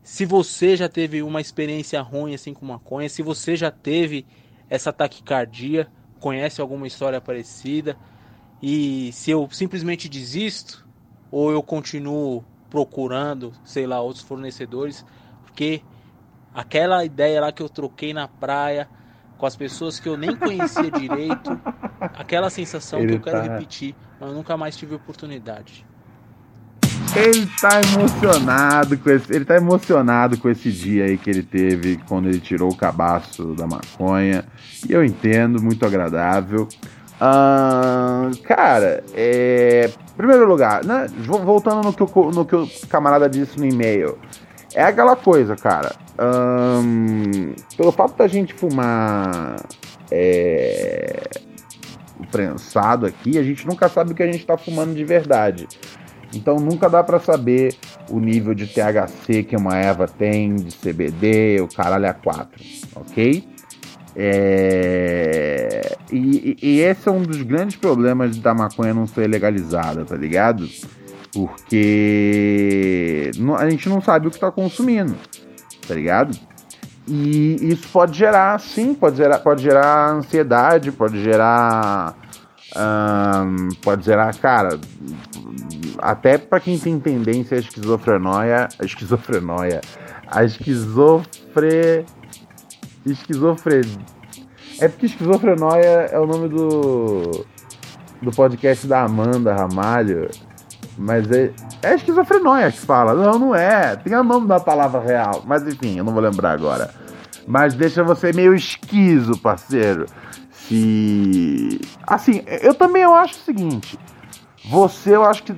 se 0.03 0.25
você 0.25 0.75
já 0.77 0.87
teve 0.87 1.21
uma 1.23 1.41
experiência 1.41 2.01
ruim 2.01 2.33
assim 2.33 2.53
com 2.53 2.65
maconha, 2.65 3.09
se 3.09 3.21
você 3.21 3.55
já 3.55 3.71
teve 3.71 4.25
essa 4.69 4.93
taquicardia 4.93 5.91
conhece 6.23 6.61
alguma 6.61 6.87
história 6.87 7.19
parecida 7.19 7.97
e 8.61 9.11
se 9.11 9.29
eu 9.29 9.49
simplesmente 9.51 10.07
desisto 10.07 10.87
ou 11.29 11.51
eu 11.51 11.61
continuo 11.61 12.45
procurando, 12.69 13.51
sei 13.65 13.85
lá, 13.85 13.99
outros 13.99 14.23
fornecedores, 14.23 15.03
porque 15.43 15.81
aquela 16.53 17.03
ideia 17.03 17.41
lá 17.41 17.51
que 17.51 17.61
eu 17.61 17.67
troquei 17.67 18.13
na 18.13 18.25
praia 18.25 18.87
com 19.37 19.45
as 19.45 19.57
pessoas 19.57 19.99
que 19.99 20.07
eu 20.07 20.15
nem 20.15 20.33
conhecia 20.33 20.89
direito, 20.97 21.61
aquela 21.99 22.49
sensação 22.49 22.99
Ele 22.99 23.09
que 23.09 23.15
eu 23.15 23.19
quero 23.19 23.37
tá... 23.37 23.43
repetir, 23.43 23.93
mas 24.17 24.29
eu 24.29 24.35
nunca 24.35 24.55
mais 24.55 24.77
tive 24.77 24.95
oportunidade. 24.95 25.85
Ele 27.15 27.47
tá 27.61 27.79
emocionado 27.93 28.97
com 28.97 29.09
esse, 29.11 29.31
ele 29.31 29.45
tá 29.45 29.55
emocionado 29.55 30.37
com 30.39 30.49
esse 30.49 30.71
dia 30.71 31.05
aí 31.05 31.15
que 31.15 31.29
ele 31.29 31.43
teve 31.43 31.97
quando 32.07 32.27
ele 32.27 32.39
tirou 32.39 32.71
o 32.71 32.75
cabaço 32.75 33.53
da 33.53 33.67
maconha. 33.67 34.43
E 34.89 34.91
eu 34.91 35.03
entendo, 35.03 35.61
muito 35.61 35.85
agradável. 35.85 36.67
Uh, 37.21 38.35
cara, 38.43 39.03
é, 39.13 39.91
primeiro 40.17 40.47
lugar, 40.47 40.83
né, 40.83 41.07
voltando 41.19 41.83
no 41.83 41.93
que, 41.93 42.03
o, 42.03 42.31
no 42.31 42.45
que 42.45 42.55
o 42.55 42.67
camarada 42.89 43.29
disse 43.29 43.59
no 43.59 43.65
e-mail, 43.65 44.17
é 44.73 44.83
aquela 44.83 45.15
coisa, 45.15 45.55
cara. 45.55 45.95
Um, 46.19 47.53
pelo 47.77 47.91
fato 47.91 48.17
da 48.17 48.27
gente 48.27 48.55
fumar 48.55 49.63
é, 50.11 51.29
prensado 52.31 53.05
aqui, 53.05 53.37
a 53.37 53.43
gente 53.43 53.67
nunca 53.67 53.87
sabe 53.87 54.11
o 54.11 54.15
que 54.15 54.23
a 54.23 54.31
gente 54.31 54.45
tá 54.45 54.57
fumando 54.57 54.95
de 54.95 55.05
verdade. 55.05 55.67
Então 56.33 56.57
nunca 56.57 56.89
dá 56.89 57.03
para 57.03 57.19
saber 57.19 57.75
o 58.09 58.19
nível 58.19 58.53
de 58.53 58.67
THC 58.67 59.43
que 59.43 59.55
uma 59.55 59.77
erva 59.77 60.07
tem, 60.07 60.55
de 60.55 60.75
CBD, 60.75 61.61
o 61.61 61.67
caralho 61.67 62.09
a 62.09 62.13
4, 62.13 62.63
ok? 62.95 63.47
É... 64.15 65.97
E, 66.11 66.57
e, 66.61 66.79
esse 66.81 67.09
é 67.09 67.11
um 67.11 67.23
dos 67.23 67.41
grandes 67.41 67.75
problemas 67.75 68.37
da 68.37 68.53
maconha 68.53 68.93
não 68.93 69.07
ser 69.07 69.27
legalizada, 69.27 70.05
tá 70.05 70.15
ligado? 70.15 70.69
Porque 71.33 73.31
a 73.57 73.69
gente 73.69 73.89
não 73.89 73.99
sabe 74.01 74.27
o 74.27 74.29
que 74.29 74.37
está 74.37 74.51
consumindo, 74.51 75.15
tá 75.87 75.95
ligado? 75.95 76.37
E 77.07 77.57
isso 77.61 77.89
pode 77.89 78.17
gerar, 78.17 78.59
sim, 78.59 78.93
pode 78.93 79.17
gerar, 79.17 79.39
pode 79.39 79.63
gerar 79.63 80.11
ansiedade, 80.11 80.91
pode 80.91 81.21
gerar. 81.21 82.15
Pode 83.81 84.05
gerar, 84.05 84.33
cara, 84.35 84.79
até 85.99 86.37
para 86.37 86.59
quem 86.59 86.77
tem 86.77 86.99
tendência 86.99 87.57
à 87.57 87.59
esquizofrenoia, 87.59 88.67
a 88.79 88.85
esquizofrenoia, 88.85 89.81
a 90.27 90.43
esquizofre 90.43 92.05
esquizofre 93.05 93.81
é 94.79 94.87
porque 94.87 95.05
esquizofrenoia 95.05 96.09
é 96.11 96.19
o 96.19 96.25
nome 96.25 96.49
do 96.49 97.45
do 98.21 98.31
podcast 98.31 98.87
da 98.87 99.03
Amanda 99.03 99.53
Ramalho, 99.53 100.29
mas 100.97 101.29
é 101.29 101.51
é 101.83 101.95
esquizofrenoia 101.95 102.71
que 102.71 102.79
fala. 102.79 103.13
Não, 103.13 103.37
não 103.37 103.55
é. 103.55 103.95
Tem 103.97 104.15
o 104.15 104.23
nome 104.23 104.47
da 104.47 104.59
palavra 104.59 105.01
real, 105.01 105.43
mas 105.45 105.67
enfim, 105.67 105.97
eu 105.97 106.03
não 106.03 106.13
vou 106.13 106.21
lembrar 106.21 106.51
agora. 106.51 106.89
Mas 107.45 107.73
deixa 107.73 108.01
você 108.03 108.31
meio 108.31 108.55
esquizo, 108.55 109.37
parceiro. 109.37 110.05
Se 110.67 111.79
assim, 112.07 112.43
eu 112.61 112.73
também 112.73 113.03
eu 113.03 113.13
acho 113.13 113.33
o 113.33 113.43
seguinte, 113.43 113.97
você, 114.65 115.15
eu 115.15 115.23
acho 115.23 115.43
que 115.43 115.53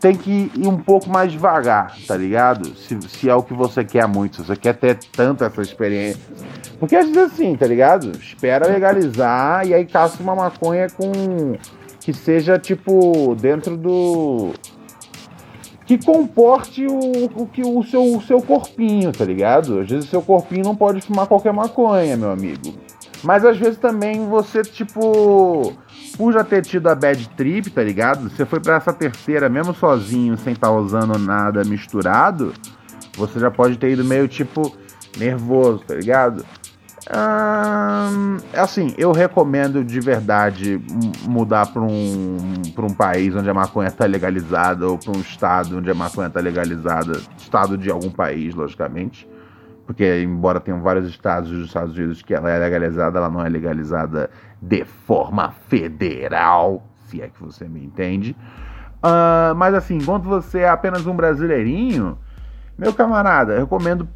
tem 0.00 0.16
que 0.16 0.50
ir 0.54 0.66
um 0.66 0.76
pouco 0.76 1.08
mais 1.08 1.30
devagar, 1.30 1.96
tá 2.06 2.16
ligado? 2.16 2.76
Se, 2.76 2.98
se 3.08 3.28
é 3.28 3.34
o 3.34 3.42
que 3.42 3.54
você 3.54 3.84
quer 3.84 4.06
muito, 4.08 4.36
se 4.36 4.42
você 4.42 4.56
quer 4.56 4.74
ter 4.74 4.98
tanta 5.12 5.46
essa 5.46 5.62
experiência. 5.62 6.20
Porque 6.78 6.96
às 6.96 7.08
vezes 7.08 7.32
assim, 7.32 7.56
tá 7.56 7.66
ligado? 7.66 8.10
Espera 8.12 8.66
legalizar 8.66 9.66
e 9.66 9.72
aí 9.72 9.86
caça 9.86 10.22
uma 10.22 10.34
maconha 10.34 10.88
com. 10.90 11.56
que 12.00 12.12
seja 12.12 12.58
tipo 12.58 13.36
dentro 13.40 13.76
do. 13.76 14.52
que 15.86 15.96
comporte 16.04 16.84
o, 16.86 17.42
o, 17.42 17.46
que, 17.46 17.62
o, 17.62 17.82
seu, 17.84 18.02
o 18.16 18.20
seu 18.22 18.42
corpinho, 18.42 19.12
tá 19.12 19.24
ligado? 19.24 19.80
Às 19.80 19.88
vezes 19.88 20.06
o 20.06 20.10
seu 20.10 20.20
corpinho 20.20 20.64
não 20.64 20.74
pode 20.74 21.00
fumar 21.00 21.26
qualquer 21.26 21.52
maconha, 21.52 22.16
meu 22.16 22.32
amigo. 22.32 22.74
Mas 23.24 23.44
às 23.44 23.58
vezes 23.58 23.78
também 23.78 24.28
você, 24.28 24.62
tipo 24.62 25.74
por 26.16 26.32
já 26.32 26.44
ter 26.44 26.62
tido 26.62 26.88
a 26.88 26.94
bad 26.94 27.28
trip, 27.30 27.70
tá 27.70 27.82
ligado? 27.82 28.30
Você 28.30 28.44
foi 28.44 28.60
para 28.60 28.76
essa 28.76 28.92
terceira 28.92 29.48
mesmo 29.48 29.74
sozinho, 29.74 30.36
sem 30.36 30.52
estar 30.52 30.68
tá 30.68 30.72
usando 30.72 31.18
nada 31.18 31.64
misturado, 31.64 32.52
você 33.16 33.38
já 33.38 33.50
pode 33.50 33.76
ter 33.76 33.90
ido 33.90 34.04
meio 34.04 34.28
tipo 34.28 34.76
nervoso, 35.16 35.80
tá 35.80 35.94
ligado? 35.94 36.44
Hum, 37.06 38.38
assim, 38.54 38.94
eu 38.96 39.12
recomendo 39.12 39.84
de 39.84 40.00
verdade 40.00 40.80
mudar 41.28 41.66
para 41.66 41.82
um, 41.82 42.62
pra 42.74 42.86
um 42.86 42.94
país 42.94 43.34
onde 43.36 43.50
a 43.50 43.54
maconha 43.54 43.90
tá 43.90 44.06
legalizada 44.06 44.88
ou 44.88 44.96
para 44.96 45.12
um 45.12 45.20
estado 45.20 45.76
onde 45.76 45.90
a 45.90 45.94
maconha 45.94 46.30
tá 46.30 46.40
legalizada, 46.40 47.20
estado 47.36 47.76
de 47.76 47.90
algum 47.90 48.10
país, 48.10 48.54
logicamente. 48.54 49.28
Porque, 49.86 50.22
embora 50.22 50.60
tenham 50.60 50.80
vários 50.80 51.08
estados 51.08 51.50
dos 51.50 51.66
Estados 51.66 51.96
Unidos 51.96 52.22
que 52.22 52.34
ela 52.34 52.50
é 52.50 52.58
legalizada, 52.58 53.18
ela 53.18 53.28
não 53.28 53.44
é 53.44 53.48
legalizada 53.48 54.30
de 54.60 54.84
forma 54.84 55.50
federal, 55.68 56.86
se 57.06 57.20
é 57.20 57.28
que 57.28 57.42
você 57.42 57.68
me 57.68 57.84
entende. 57.84 58.34
Uh, 59.04 59.54
mas 59.54 59.74
assim, 59.74 59.96
enquanto 59.96 60.24
você 60.24 60.60
é 60.60 60.68
apenas 60.68 61.06
um 61.06 61.14
brasileirinho, 61.14 62.18
meu 62.78 62.94
camarada, 62.94 63.58
recomendo 63.58 64.08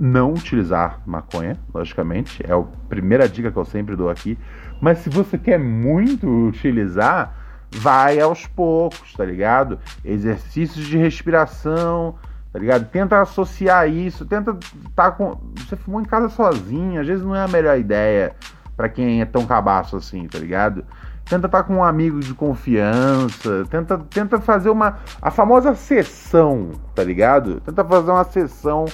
não 0.00 0.32
utilizar 0.32 1.00
maconha, 1.06 1.58
logicamente. 1.72 2.42
É 2.44 2.52
a 2.52 2.62
primeira 2.88 3.28
dica 3.28 3.52
que 3.52 3.56
eu 3.56 3.64
sempre 3.66 3.94
dou 3.94 4.08
aqui. 4.08 4.38
Mas 4.80 4.98
se 4.98 5.10
você 5.10 5.36
quer 5.36 5.58
muito 5.58 6.26
utilizar, 6.48 7.34
vai 7.70 8.18
aos 8.18 8.46
poucos, 8.46 9.12
tá 9.12 9.24
ligado? 9.24 9.78
Exercícios 10.02 10.86
de 10.86 10.96
respiração, 10.96 12.14
tá 12.52 12.58
ligado? 12.58 12.88
Tenta 12.90 13.20
associar 13.20 13.88
isso, 13.88 14.24
tenta 14.26 14.56
tá 14.94 15.10
com. 15.10 15.38
Você 15.56 15.76
fumou 15.76 16.00
em 16.00 16.04
casa 16.04 16.28
sozinho, 16.28 17.00
às 17.00 17.06
vezes 17.06 17.24
não 17.24 17.34
é 17.34 17.42
a 17.42 17.48
melhor 17.48 17.78
ideia 17.78 18.34
para 18.76 18.88
quem 18.88 19.20
é 19.20 19.24
tão 19.24 19.46
cabaço 19.46 19.96
assim, 19.96 20.26
tá 20.26 20.38
ligado? 20.38 20.84
Tenta 21.24 21.46
estar 21.46 21.62
tá 21.62 21.62
com 21.62 21.76
um 21.76 21.84
amigo 21.84 22.18
de 22.18 22.34
confiança, 22.34 23.64
tenta, 23.70 23.98
tenta 23.98 24.40
fazer 24.40 24.70
uma. 24.70 24.98
a 25.22 25.30
famosa 25.30 25.74
sessão, 25.74 26.72
tá 26.94 27.04
ligado? 27.04 27.60
Tenta 27.60 27.84
fazer 27.84 28.10
uma 28.10 28.24
sessão 28.24 28.86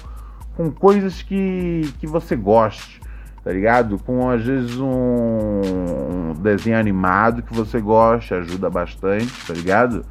com 0.55 0.71
coisas 0.71 1.23
que, 1.23 1.95
que 1.99 2.07
você 2.07 2.37
goste, 2.37 3.01
tá 3.43 3.53
ligado? 3.53 3.99
Com 3.99 4.29
às 4.29 4.43
vezes 4.43 4.77
um 4.79 6.35
desenho 6.41 6.79
animado 6.79 7.43
que 7.43 7.55
você 7.55 7.81
goste, 7.81 8.35
ajuda 8.35 8.69
bastante, 8.69 9.33
tá 9.47 9.55
ligado? 9.55 10.05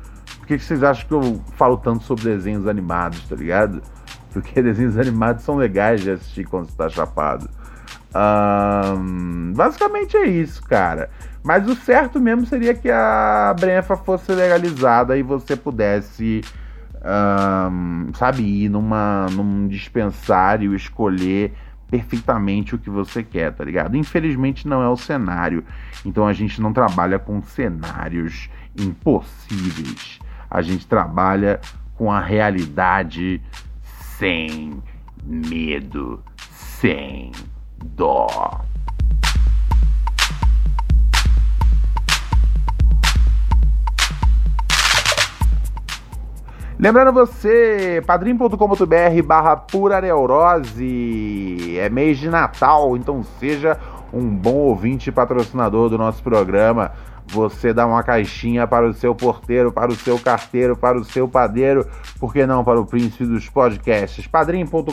Por 0.46 0.50
que, 0.50 0.60
vocês 0.60 0.84
acham 0.84 1.08
que 1.08 1.14
eu 1.16 1.42
falo 1.58 1.76
tanto 1.76 2.04
sobre 2.04 2.26
desenhos 2.26 2.68
animados, 2.68 3.28
tá 3.28 3.36
ligado? 3.36 3.82
Porque 4.32 4.62
desenhos 4.62 4.96
animados 4.96 5.44
são 5.44 5.56
legais 5.56 6.02
de 6.02 6.12
assistir 6.12 6.46
quando 6.46 6.68
você 6.68 6.78
tá 6.78 6.88
chapado. 6.88 7.50
Um, 8.16 9.54
basicamente 9.56 10.16
é 10.16 10.28
isso, 10.28 10.62
cara. 10.62 11.10
Mas 11.44 11.68
o 11.68 11.76
certo 11.76 12.20
mesmo 12.20 12.46
seria 12.46 12.76
que 12.76 12.92
a 12.92 13.56
Brenfa 13.60 13.98
fosse 13.98 14.32
legalizada 14.34 15.18
e 15.18 15.24
você 15.24 15.56
pudesse, 15.56 16.42
um, 17.72 18.14
sabe, 18.14 18.44
ir 18.44 18.70
numa, 18.70 19.26
num 19.32 19.68
dispensário 19.68 20.76
escolher 20.76 21.54
perfeitamente 21.90 22.76
o 22.76 22.78
que 22.78 22.90
você 22.90 23.24
quer, 23.24 23.52
tá 23.52 23.64
ligado? 23.64 23.98
Infelizmente 23.98 24.68
não 24.68 24.84
é 24.84 24.90
o 24.90 24.96
cenário. 24.96 25.66
Então 26.06 26.28
a 26.28 26.34
gente 26.34 26.62
não 26.62 26.72
trabalha 26.72 27.18
com 27.18 27.42
cenários 27.42 28.48
impossíveis. 28.78 30.20
A 30.56 30.62
gente 30.62 30.88
trabalha 30.88 31.60
com 31.96 32.10
a 32.10 32.22
realidade 32.22 33.42
sem 34.18 34.82
medo, 35.22 36.24
sem 36.54 37.34
dó. 37.84 38.62
Lembrando 46.80 47.12
você, 47.12 48.02
padrim.com.br 48.08 48.56
barra 49.26 49.58
pura 49.58 50.00
neurose. 50.00 51.78
É 51.78 51.90
mês 51.90 52.18
de 52.18 52.30
Natal, 52.30 52.96
então 52.96 53.22
seja 53.42 53.78
um 54.14 54.34
bom 54.34 54.56
ouvinte 54.56 55.10
e 55.10 55.12
patrocinador 55.12 55.90
do 55.90 55.98
nosso 55.98 56.24
programa. 56.24 56.94
Você 57.28 57.74
dá 57.74 57.86
uma 57.88 58.04
caixinha 58.04 58.68
para 58.68 58.88
o 58.88 58.94
seu 58.94 59.16
porteiro, 59.16 59.72
para 59.72 59.92
o 59.92 59.96
seu 59.96 60.18
carteiro, 60.20 60.78
para 60.78 60.98
o 60.98 61.04
seu 61.04 61.28
padeiro, 61.28 61.88
por 62.20 62.32
que 62.32 62.46
não 62.46 62.64
para 62.64 62.80
o 62.80 62.86
príncipe 62.86 63.26
dos 63.26 63.50
podcasts? 63.50 64.28
padrim.com.br 64.28 64.92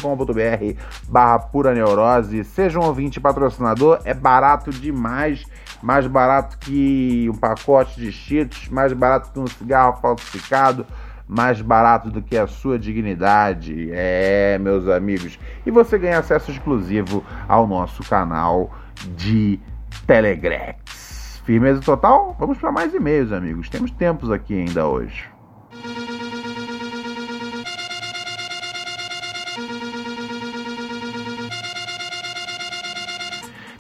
barra 1.09 1.39
pura 1.39 1.75
neurose. 1.75 2.43
Seja 2.45 2.81
um 2.81 2.85
ouvinte 2.85 3.21
patrocinador, 3.21 4.01
é 4.05 4.15
barato 4.15 4.71
demais, 4.71 5.45
mais 5.83 6.07
barato 6.07 6.59
que 6.59 7.29
um 7.33 7.37
pacote 7.37 8.01
de 8.01 8.11
cheetos, 8.11 8.69
mais 8.69 8.93
barato 8.93 9.31
que 9.31 9.39
um 9.39 9.47
cigarro 9.47 10.01
falsificado, 10.01 10.87
mais 11.29 11.61
barato 11.61 12.11
do 12.11 12.23
que 12.23 12.37
a 12.37 12.47
sua 12.47 12.79
dignidade. 12.79 13.91
É, 13.93 14.59
meus 14.59 14.89
amigos. 14.89 15.39
E 15.65 15.71
você 15.71 15.99
ganha 15.99 16.19
acesso 16.19 16.51
exclusivo 16.51 17.25
ao 17.47 17.67
nosso 17.67 18.03
canal 18.03 18.73
de 19.17 19.61
Telegrex. 20.07 21.02
Firmeza 21.45 21.81
total? 21.81 22.37
Vamos 22.39 22.57
para 22.59 22.71
mais 22.71 22.95
e-mails, 22.95 23.33
amigos. 23.33 23.69
Temos 23.69 23.91
tempos 23.91 24.31
aqui 24.31 24.55
ainda 24.55 24.87
hoje. 24.87 25.25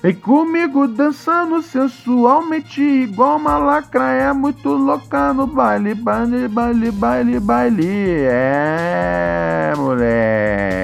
Vem 0.03 0.14
comigo 0.16 0.88
dançando 0.88 1.62
sensualmente 1.62 2.83
igual 2.83 3.37
uma 3.37 3.57
lacraia 3.57 4.35
muito 4.35 4.68
louca 4.68 5.33
no 5.33 5.46
baile, 5.46 5.94
baile, 5.94 6.48
baile, 6.48 6.90
baile, 6.90 7.38
baile. 7.38 7.87
É, 8.25 9.72
moleque. 9.77 10.83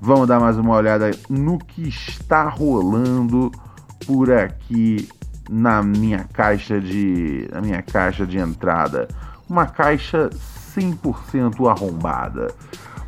Vamos 0.00 0.26
dar 0.26 0.40
mais 0.40 0.58
uma 0.58 0.74
olhada 0.74 1.12
no 1.30 1.58
que 1.58 1.88
está 1.88 2.48
rolando 2.48 3.52
por 4.06 4.30
aqui 4.32 5.08
na 5.48 5.82
minha 5.82 6.24
caixa 6.32 6.80
de 6.80 7.48
na 7.52 7.60
minha 7.60 7.82
caixa 7.82 8.26
de 8.26 8.38
entrada, 8.38 9.08
uma 9.48 9.66
caixa 9.66 10.30
100% 10.76 11.70
arrombada. 11.70 12.52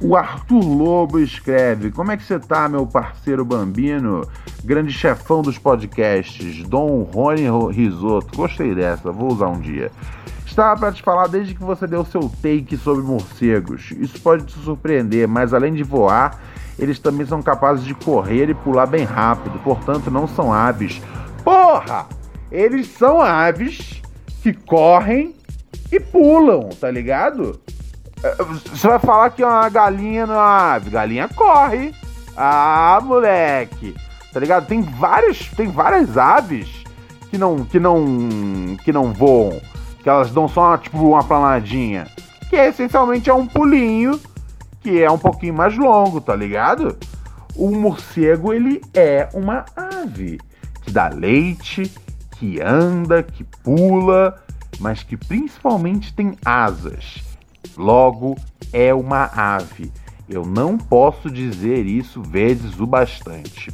O 0.01 0.15
Arthur 0.15 0.63
Lobo 0.63 1.19
escreve: 1.19 1.91
Como 1.91 2.13
é 2.13 2.17
que 2.17 2.25
você 2.25 2.39
tá, 2.39 2.69
meu 2.69 2.87
parceiro 2.87 3.45
Bambino? 3.45 4.27
Grande 4.63 4.93
chefão 4.93 5.41
dos 5.41 5.59
podcasts, 5.59 6.63
Dom 6.65 7.03
Rony 7.03 7.47
Risoto. 7.73 8.37
Gostei 8.37 8.75
dessa, 8.75 9.11
vou 9.11 9.33
usar 9.33 9.49
um 9.49 9.61
dia. 9.61 9.91
Estava 10.45 10.79
para 10.79 10.93
te 10.93 11.03
falar 11.03 11.27
desde 11.29 11.55
que 11.55 11.63
você 11.63 11.87
deu 11.87 12.05
seu 12.05 12.31
take 12.43 12.77
sobre 12.77 13.03
morcegos. 13.03 13.91
Isso 13.93 14.21
pode 14.21 14.45
te 14.45 14.59
surpreender, 14.61 15.27
mas 15.27 15.53
além 15.53 15.75
de 15.75 15.83
voar, 15.83 16.41
eles 16.79 16.99
também 16.99 17.27
são 17.27 17.43
capazes 17.43 17.85
de 17.85 17.95
correr 17.95 18.51
e 18.51 18.55
pular 18.55 18.87
bem 18.87 19.05
rápido, 19.05 19.59
portanto 19.61 20.11
não 20.11 20.29
são 20.29 20.53
aves. 20.53 21.01
Porra! 21.43 22.07
Eles 22.51 22.87
são 22.89 23.21
aves 23.21 24.03
que 24.43 24.53
correm 24.53 25.35
e 25.91 25.99
pulam, 25.99 26.69
tá 26.81 26.91
ligado? 26.91 27.61
É, 28.23 28.37
você 28.43 28.89
vai 28.89 28.99
falar 28.99 29.31
que 29.31 29.43
uma 29.43 29.69
galinha 29.69 30.27
não 30.27 30.35
é 30.35 30.39
uma 30.39 30.75
ave. 30.75 30.91
Galinha 30.91 31.29
corre. 31.29 31.95
Ah, 32.37 33.01
moleque. 33.03 33.95
Tá 34.33 34.41
ligado? 34.41 34.67
Tem 34.67 34.83
várias, 34.83 35.49
tem 35.57 35.69
várias 35.69 36.17
aves 36.19 36.85
que 37.31 37.39
não, 37.39 37.65
que 37.65 37.81
não, 37.81 38.77
que 38.85 38.93
não 38.93 39.13
voam. 39.13 39.61
Que 40.03 40.09
elas 40.09 40.31
dão 40.31 40.47
só 40.47 40.77
tipo 40.77 40.99
uma 40.99 41.25
planadinha. 41.25 42.07
Que 42.49 42.57
essencialmente 42.57 43.31
é 43.31 43.35
um 43.35 43.47
pulinho 43.47 44.21
que 44.87 45.03
é 45.03 45.11
um 45.11 45.19
pouquinho 45.19 45.53
mais 45.53 45.77
longo, 45.77 46.21
tá 46.21 46.37
ligado? 46.37 46.97
O 47.57 47.73
morcego 47.73 48.53
ele 48.53 48.81
é 48.95 49.29
uma 49.35 49.65
ave 49.75 50.39
que 50.81 50.93
dá 50.93 51.09
leite, 51.09 51.91
que 52.39 52.61
anda, 52.63 53.21
que 53.21 53.43
pula, 53.65 54.41
mas 54.79 55.03
que 55.03 55.17
principalmente 55.17 56.15
tem 56.15 56.37
asas. 56.45 57.21
Logo, 57.77 58.37
é 58.73 58.95
uma 58.95 59.25
ave. 59.25 59.91
Eu 60.29 60.47
não 60.47 60.79
posso 60.79 61.29
dizer 61.29 61.85
isso 61.85 62.23
vezes 62.23 62.79
o 62.79 62.87
bastante. 62.87 63.73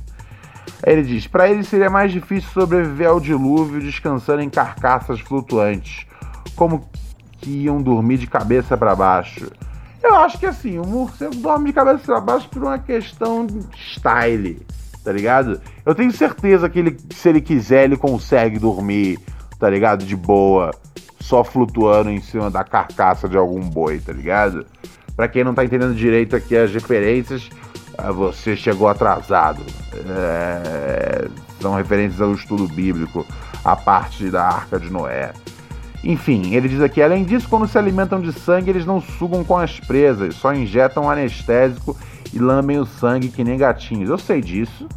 Ele 0.82 1.02
diz: 1.02 1.26
para 1.26 1.50
ele 1.50 1.62
seria 1.62 1.90
mais 1.90 2.10
difícil 2.10 2.48
sobreviver 2.52 3.10
ao 3.10 3.20
dilúvio 3.20 3.82
descansando 3.82 4.40
em 4.40 4.48
carcaças 4.48 5.20
flutuantes, 5.20 6.06
como 6.56 6.88
que 7.36 7.50
iam 7.50 7.82
dormir 7.82 8.16
de 8.16 8.26
cabeça 8.26 8.78
para 8.78 8.96
baixo. 8.96 9.50
Eu 10.02 10.16
acho 10.16 10.38
que 10.38 10.46
assim, 10.46 10.78
o 10.78 10.86
morcego 10.86 11.34
dorme 11.36 11.66
de 11.66 11.72
cabeça 11.72 12.04
para 12.04 12.20
baixo 12.20 12.48
por 12.48 12.62
uma 12.62 12.78
questão 12.78 13.46
de 13.46 13.60
style, 13.94 14.60
tá 15.04 15.12
ligado? 15.12 15.60
Eu 15.86 15.94
tenho 15.94 16.10
certeza 16.10 16.68
que 16.68 16.78
ele, 16.78 16.96
se 17.14 17.28
ele 17.28 17.40
quiser, 17.40 17.84
ele 17.84 17.96
consegue 17.96 18.58
dormir, 18.58 19.18
tá 19.58 19.70
ligado? 19.70 20.04
De 20.04 20.16
boa, 20.16 20.72
só 21.20 21.44
flutuando 21.44 22.10
em 22.10 22.20
cima 22.20 22.50
da 22.50 22.64
carcaça 22.64 23.28
de 23.28 23.36
algum 23.36 23.60
boi, 23.60 24.00
tá 24.00 24.12
ligado? 24.12 24.66
Pra 25.14 25.28
quem 25.28 25.44
não 25.44 25.54
tá 25.54 25.64
entendendo 25.64 25.94
direito 25.94 26.34
aqui 26.34 26.56
as 26.56 26.72
referências, 26.72 27.48
ah, 27.96 28.10
você 28.10 28.56
chegou 28.56 28.88
atrasado. 28.88 29.62
É, 29.94 31.28
são 31.60 31.74
referências 31.74 32.20
ao 32.20 32.32
estudo 32.32 32.66
bíblico, 32.66 33.24
a 33.64 33.76
parte 33.76 34.30
da 34.30 34.44
Arca 34.44 34.80
de 34.80 34.90
Noé. 34.90 35.32
Enfim, 36.02 36.54
ele 36.54 36.68
diz 36.68 36.80
aqui: 36.80 37.00
além 37.00 37.24
disso, 37.24 37.48
quando 37.48 37.68
se 37.68 37.78
alimentam 37.78 38.20
de 38.20 38.32
sangue, 38.32 38.70
eles 38.70 38.84
não 38.84 39.00
sugam 39.00 39.44
com 39.44 39.56
as 39.56 39.78
presas, 39.78 40.34
só 40.34 40.52
injetam 40.52 41.10
anestésico 41.10 41.96
e 42.32 42.38
lambem 42.38 42.78
o 42.78 42.86
sangue 42.86 43.28
que 43.28 43.44
nem 43.44 43.58
gatinhos. 43.58 44.10
Eu 44.10 44.18
sei 44.18 44.40
disso. 44.40 44.88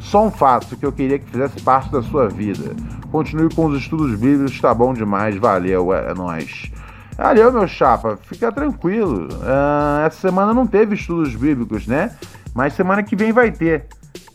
Só 0.00 0.26
um 0.26 0.30
fato 0.30 0.76
que 0.76 0.84
eu 0.84 0.92
queria 0.92 1.18
que 1.18 1.30
fizesse 1.30 1.62
parte 1.62 1.90
da 1.90 2.02
sua 2.02 2.28
vida. 2.28 2.74
Continue 3.10 3.48
com 3.54 3.66
os 3.66 3.80
estudos 3.80 4.18
bíblicos, 4.18 4.60
tá 4.60 4.74
bom 4.74 4.92
demais. 4.92 5.36
Valeu, 5.36 5.94
é, 5.94 6.10
é 6.10 6.14
nóis. 6.14 6.70
Valeu, 7.16 7.52
meu 7.52 7.66
chapa. 7.66 8.18
Fica 8.22 8.50
tranquilo. 8.52 9.28
Uh, 9.32 10.04
essa 10.04 10.20
semana 10.20 10.52
não 10.52 10.66
teve 10.66 10.96
estudos 10.96 11.34
bíblicos, 11.34 11.86
né? 11.86 12.14
Mas 12.52 12.74
semana 12.74 13.02
que 13.02 13.16
vem 13.16 13.32
vai 13.32 13.50
ter. 13.50 13.86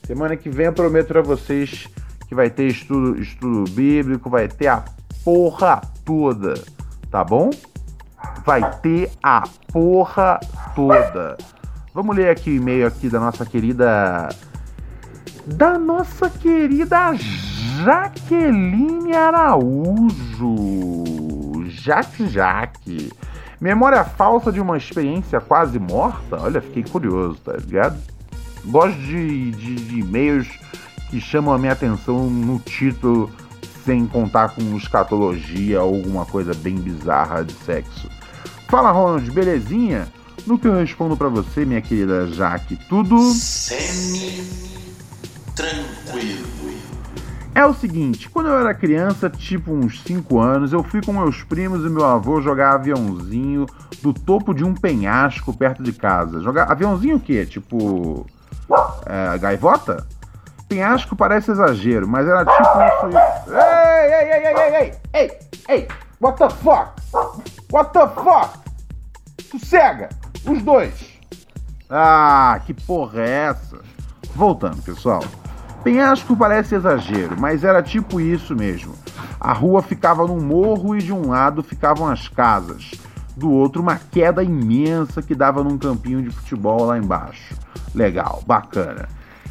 Semana 0.06 0.36
que 0.36 0.50
vem 0.50 0.68
eu 0.68 0.74
prometo 0.74 1.08
para 1.10 1.22
vocês 1.22 1.88
que 2.28 2.34
vai 2.34 2.50
ter 2.50 2.68
estudo, 2.68 3.20
estudo 3.20 3.70
bíblico, 3.72 4.30
vai 4.30 4.48
ter 4.48 4.68
a 4.68 4.84
porra 5.28 5.82
toda, 6.06 6.54
tá 7.12 7.22
bom? 7.22 7.50
Vai 8.46 8.62
ter 8.80 9.12
a 9.22 9.44
porra 9.74 10.40
toda. 10.74 11.36
Vamos 11.94 12.16
ler 12.16 12.30
aqui 12.30 12.52
o 12.52 12.56
e-mail 12.56 12.88
aqui 12.88 13.10
da 13.10 13.20
nossa 13.20 13.46
querida 13.46 14.30
da 15.46 15.78
nossa 15.78 16.30
querida 16.30 17.14
Jaqueline 17.84 19.14
Araújo. 19.14 20.64
Jaque 21.66 22.30
Jaque. 22.30 23.12
Memória 23.60 24.06
falsa 24.06 24.50
de 24.50 24.62
uma 24.62 24.78
experiência 24.78 25.42
quase 25.42 25.78
morta? 25.78 26.42
Olha, 26.42 26.62
fiquei 26.62 26.84
curioso, 26.84 27.38
tá 27.42 27.52
ligado? 27.52 28.02
Gosto 28.64 28.98
de, 28.98 29.52
de, 29.52 29.76
de 29.76 30.00
e-mails 30.00 30.48
que 31.10 31.20
chamam 31.20 31.54
a 31.54 31.58
minha 31.58 31.74
atenção 31.74 32.30
no 32.30 32.60
título 32.60 33.30
sem 33.88 34.06
contar 34.06 34.50
com 34.50 34.76
escatologia 34.76 35.82
ou 35.82 35.96
alguma 35.96 36.26
coisa 36.26 36.54
bem 36.54 36.76
bizarra 36.76 37.42
de 37.42 37.54
sexo. 37.54 38.10
Fala, 38.68 38.92
Ronald, 38.92 39.32
belezinha? 39.32 40.10
No 40.46 40.60
que 40.60 40.68
eu 40.68 40.74
respondo 40.74 41.16
para 41.16 41.30
você, 41.30 41.64
minha 41.64 41.82
querida 41.82 42.28
Jaque, 42.28 42.78
tudo. 42.90 43.18
Semi-tranquilo. 43.32 44.58
É 47.56 47.66
o 47.66 47.74
seguinte, 47.74 48.30
quando 48.30 48.50
eu 48.50 48.60
era 48.60 48.74
criança, 48.74 49.30
tipo 49.30 49.72
uns 49.72 50.02
5 50.04 50.38
anos, 50.38 50.74
eu 50.74 50.84
fui 50.84 51.02
com 51.02 51.14
meus 51.14 51.42
primos 51.44 51.86
e 51.86 51.90
meu 51.90 52.06
avô 52.06 52.42
jogar 52.42 52.74
aviãozinho 52.74 53.66
do 54.04 54.14
topo 54.14 54.54
de 54.54 54.66
um 54.66 54.76
penhasco 54.76 55.56
perto 55.56 55.82
de 55.82 55.94
casa. 55.94 56.42
Jogar 56.42 56.70
aviãozinho 56.70 57.16
o 57.16 57.22
quê? 57.22 57.46
Tipo. 57.46 58.28
É, 59.06 59.38
gaivota? 59.38 60.06
Penhasco 60.68 61.16
parece 61.16 61.52
exagero, 61.52 62.08
mas 62.08 62.28
era 62.28 62.46
tipo 62.46 63.10
isso. 63.10 63.54
Ei, 63.54 64.14
ei, 64.14 64.32
ei, 64.32 64.46
ei, 64.46 64.56
ei, 64.56 64.76
ei, 64.76 64.94
ei, 65.14 65.40
ei, 65.70 65.88
what 66.22 66.38
the 66.38 66.50
fuck? 66.50 66.92
What 67.72 67.92
the 67.94 68.08
fuck? 68.08 68.60
Sossega, 69.52 70.10
os 70.46 70.62
dois. 70.62 70.94
Ah, 71.90 72.60
que 72.66 72.74
porra 72.74 73.22
é 73.22 73.30
essa? 73.50 73.80
Voltando, 74.36 74.82
pessoal. 74.82 75.24
Penhasco 75.84 76.36
parece 76.36 76.76
exagero, 76.76 77.40
mas 77.40 77.64
era 77.64 77.82
tipo 77.82 78.20
isso 78.20 78.56
mesmo. 78.56 78.94
A 79.40 79.54
rua 79.54 79.82
ficava 79.82 80.28
num 80.28 80.42
morro 80.42 80.96
e 80.96 81.00
de 81.00 81.14
um 81.14 81.30
lado 81.30 81.64
ficavam 81.64 82.08
as 82.08 82.28
casas, 82.28 82.92
do 83.36 83.52
outro 83.52 83.82
uma 83.82 83.96
queda 83.96 84.44
imensa 84.44 85.22
que 85.22 85.36
dava 85.36 85.64
num 85.64 85.78
campinho 85.78 86.22
de 86.22 86.30
futebol 86.30 86.86
lá 86.86 86.98
embaixo. 86.98 87.56
Legal, 87.96 88.44
bacana. 88.46 89.08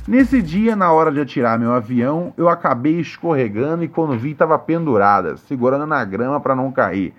Nesse 0.07 0.41
dia, 0.41 0.77
na 0.77 0.93
hora 0.93 1.11
de 1.11 1.21
atirar 1.21 1.59
meu 1.59 1.73
avião, 1.73 2.33
eu 2.37 2.49
acabei 2.49 3.01
escorregando 3.01 3.83
e 3.83 3.89
quando 3.89 4.17
vi 4.17 4.31
estava 4.31 4.57
pendurada, 4.57 5.37
segurando 5.37 5.85
na 5.85 6.05
grama 6.05 6.41
para 6.41 6.55
não 6.55 6.71
cair. 6.71 7.13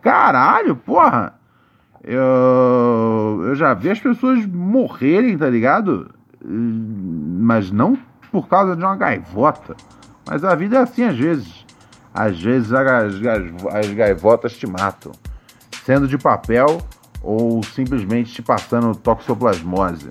Caralho, 0.00 0.74
porra! 0.74 1.34
Eu, 2.02 3.44
eu 3.46 3.54
já 3.54 3.72
vi 3.74 3.90
as 3.90 4.00
pessoas 4.00 4.44
morrerem, 4.44 5.38
tá 5.38 5.48
ligado? 5.48 6.12
Mas 6.44 7.70
não 7.70 7.96
por 8.32 8.48
causa 8.48 8.74
de 8.74 8.82
uma 8.82 8.96
gaivota. 8.96 9.76
Mas 10.28 10.42
a 10.42 10.56
vida 10.56 10.78
é 10.78 10.80
assim 10.80 11.04
às 11.04 11.16
vezes. 11.16 11.64
Às 12.12 12.42
vezes 12.42 12.72
as, 12.72 13.14
as, 13.14 13.66
as 13.72 13.94
gaivotas 13.94 14.56
te 14.56 14.66
matam, 14.66 15.12
sendo 15.84 16.08
de 16.08 16.18
papel 16.18 16.78
ou 17.22 17.62
simplesmente 17.62 18.32
te 18.32 18.42
passando 18.42 18.96
toxoplasmose. 18.96 20.10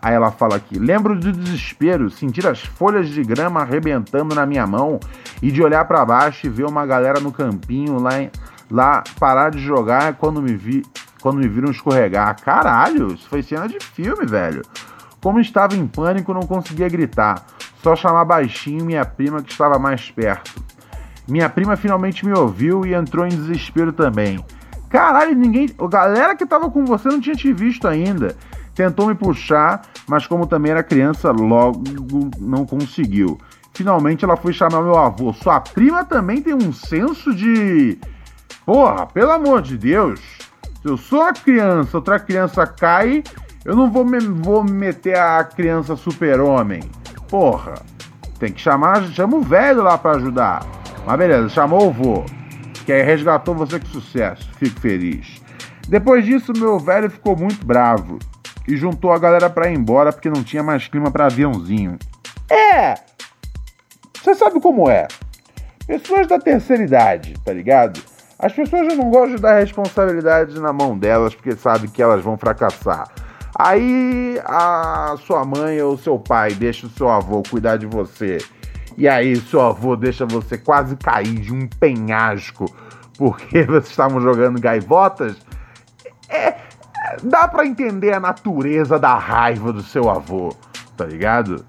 Aí 0.00 0.14
ela 0.14 0.30
fala 0.30 0.56
aqui: 0.56 0.78
lembro 0.78 1.18
do 1.18 1.32
desespero, 1.32 2.10
sentir 2.10 2.46
as 2.46 2.60
folhas 2.60 3.08
de 3.08 3.22
grama 3.22 3.60
arrebentando 3.60 4.34
na 4.34 4.46
minha 4.46 4.66
mão 4.66 4.98
e 5.42 5.50
de 5.50 5.62
olhar 5.62 5.84
para 5.84 6.04
baixo 6.04 6.46
e 6.46 6.50
ver 6.50 6.66
uma 6.66 6.86
galera 6.86 7.20
no 7.20 7.32
campinho 7.32 7.98
lá, 7.98 8.10
lá 8.70 9.04
parar 9.18 9.50
de 9.50 9.58
jogar 9.58 10.14
quando 10.14 10.40
me 10.42 10.54
vi 10.54 10.82
quando 11.20 11.38
me 11.38 11.48
viram 11.48 11.70
escorregar. 11.70 12.40
Caralho, 12.42 13.12
isso 13.12 13.28
foi 13.28 13.42
cena 13.42 13.68
de 13.68 13.78
filme, 13.78 14.24
velho. 14.26 14.62
Como 15.22 15.38
estava 15.38 15.76
em 15.76 15.86
pânico, 15.86 16.32
não 16.32 16.42
conseguia 16.42 16.88
gritar, 16.88 17.44
só 17.82 17.94
chamar 17.94 18.24
baixinho 18.24 18.84
minha 18.84 19.04
prima 19.04 19.42
que 19.42 19.52
estava 19.52 19.78
mais 19.78 20.10
perto. 20.10 20.62
Minha 21.28 21.48
prima 21.48 21.76
finalmente 21.76 22.24
me 22.24 22.32
ouviu 22.32 22.86
e 22.86 22.94
entrou 22.94 23.26
em 23.26 23.28
desespero 23.28 23.92
também. 23.92 24.42
Caralho, 24.90 25.36
ninguém. 25.36 25.70
A 25.78 25.86
galera 25.86 26.34
que 26.34 26.44
tava 26.44 26.68
com 26.68 26.84
você 26.84 27.08
não 27.08 27.20
tinha 27.20 27.36
te 27.36 27.52
visto 27.52 27.86
ainda. 27.86 28.36
Tentou 28.74 29.06
me 29.06 29.14
puxar, 29.14 29.82
mas 30.06 30.26
como 30.26 30.46
também 30.46 30.72
era 30.72 30.82
criança, 30.82 31.30
logo 31.30 31.82
não 32.38 32.66
conseguiu. 32.66 33.38
Finalmente 33.72 34.24
ela 34.24 34.36
foi 34.36 34.52
chamar 34.52 34.82
meu 34.82 34.98
avô. 34.98 35.32
Sua 35.32 35.60
prima 35.60 36.04
também 36.04 36.42
tem 36.42 36.54
um 36.54 36.72
senso 36.72 37.32
de. 37.32 37.98
Porra, 38.66 39.06
pelo 39.06 39.30
amor 39.30 39.62
de 39.62 39.78
Deus. 39.78 40.20
Se 40.82 40.88
eu 40.88 40.96
sou 40.96 41.22
a 41.22 41.32
criança, 41.32 41.98
outra 41.98 42.18
criança 42.18 42.66
cai, 42.66 43.22
eu 43.64 43.76
não 43.76 43.90
vou 43.90 44.04
me, 44.04 44.18
vou 44.18 44.64
meter 44.64 45.16
a 45.16 45.44
criança 45.44 45.94
super-homem. 45.94 46.82
Porra, 47.28 47.74
tem 48.38 48.50
que 48.50 48.60
chamar, 48.60 49.04
chama 49.04 49.36
o 49.36 49.42
velho 49.42 49.82
lá 49.82 49.98
para 49.98 50.16
ajudar. 50.16 50.66
Mas 51.06 51.18
beleza, 51.18 51.48
chamou 51.50 51.88
o 51.88 51.92
vô, 51.92 52.24
que 52.84 52.92
aí 52.92 53.02
resgatou 53.02 53.54
você 53.54 53.78
com 53.78 53.86
sucesso. 53.86 54.50
Fico 54.58 54.80
feliz. 54.80 55.40
Depois 55.88 56.24
disso, 56.24 56.52
meu 56.56 56.78
velho 56.78 57.10
ficou 57.10 57.36
muito 57.36 57.64
bravo 57.64 58.18
e 58.66 58.76
juntou 58.76 59.12
a 59.12 59.18
galera 59.18 59.50
para 59.50 59.70
ir 59.70 59.76
embora 59.76 60.12
porque 60.12 60.30
não 60.30 60.42
tinha 60.42 60.62
mais 60.62 60.86
clima 60.86 61.10
para 61.10 61.26
aviãozinho. 61.26 61.98
É! 62.48 62.94
Você 64.22 64.34
sabe 64.34 64.60
como 64.60 64.88
é? 64.88 65.08
Pessoas 65.86 66.26
da 66.26 66.38
terceira 66.38 66.82
idade, 66.82 67.34
tá 67.44 67.52
ligado? 67.52 68.00
As 68.38 68.52
pessoas 68.52 68.86
já 68.86 68.94
não 68.94 69.10
gostam 69.10 69.36
de 69.36 69.42
dar 69.42 69.58
responsabilidade 69.58 70.58
na 70.60 70.72
mão 70.72 70.96
delas 70.96 71.34
porque 71.34 71.56
sabem 71.56 71.90
que 71.90 72.02
elas 72.02 72.22
vão 72.22 72.38
fracassar. 72.38 73.08
Aí 73.58 74.40
a 74.44 75.16
sua 75.26 75.44
mãe 75.44 75.80
ou 75.82 75.98
seu 75.98 76.18
pai 76.18 76.54
deixa 76.54 76.86
o 76.86 76.90
seu 76.90 77.08
avô 77.08 77.42
cuidar 77.42 77.76
de 77.76 77.86
você. 77.86 78.38
E 79.00 79.08
aí 79.08 79.34
seu 79.34 79.62
avô 79.62 79.96
deixa 79.96 80.26
você 80.26 80.58
quase 80.58 80.94
cair 80.94 81.40
de 81.40 81.54
um 81.54 81.66
penhasco 81.66 82.66
porque 83.16 83.62
vocês 83.64 83.88
estavam 83.88 84.20
jogando 84.20 84.60
gaivotas. 84.60 85.38
É, 86.28 86.54
dá 87.22 87.48
para 87.48 87.64
entender 87.64 88.12
a 88.12 88.20
natureza 88.20 88.98
da 88.98 89.16
raiva 89.16 89.72
do 89.72 89.82
seu 89.82 90.10
avô, 90.10 90.54
tá 90.98 91.06
ligado? 91.06 91.64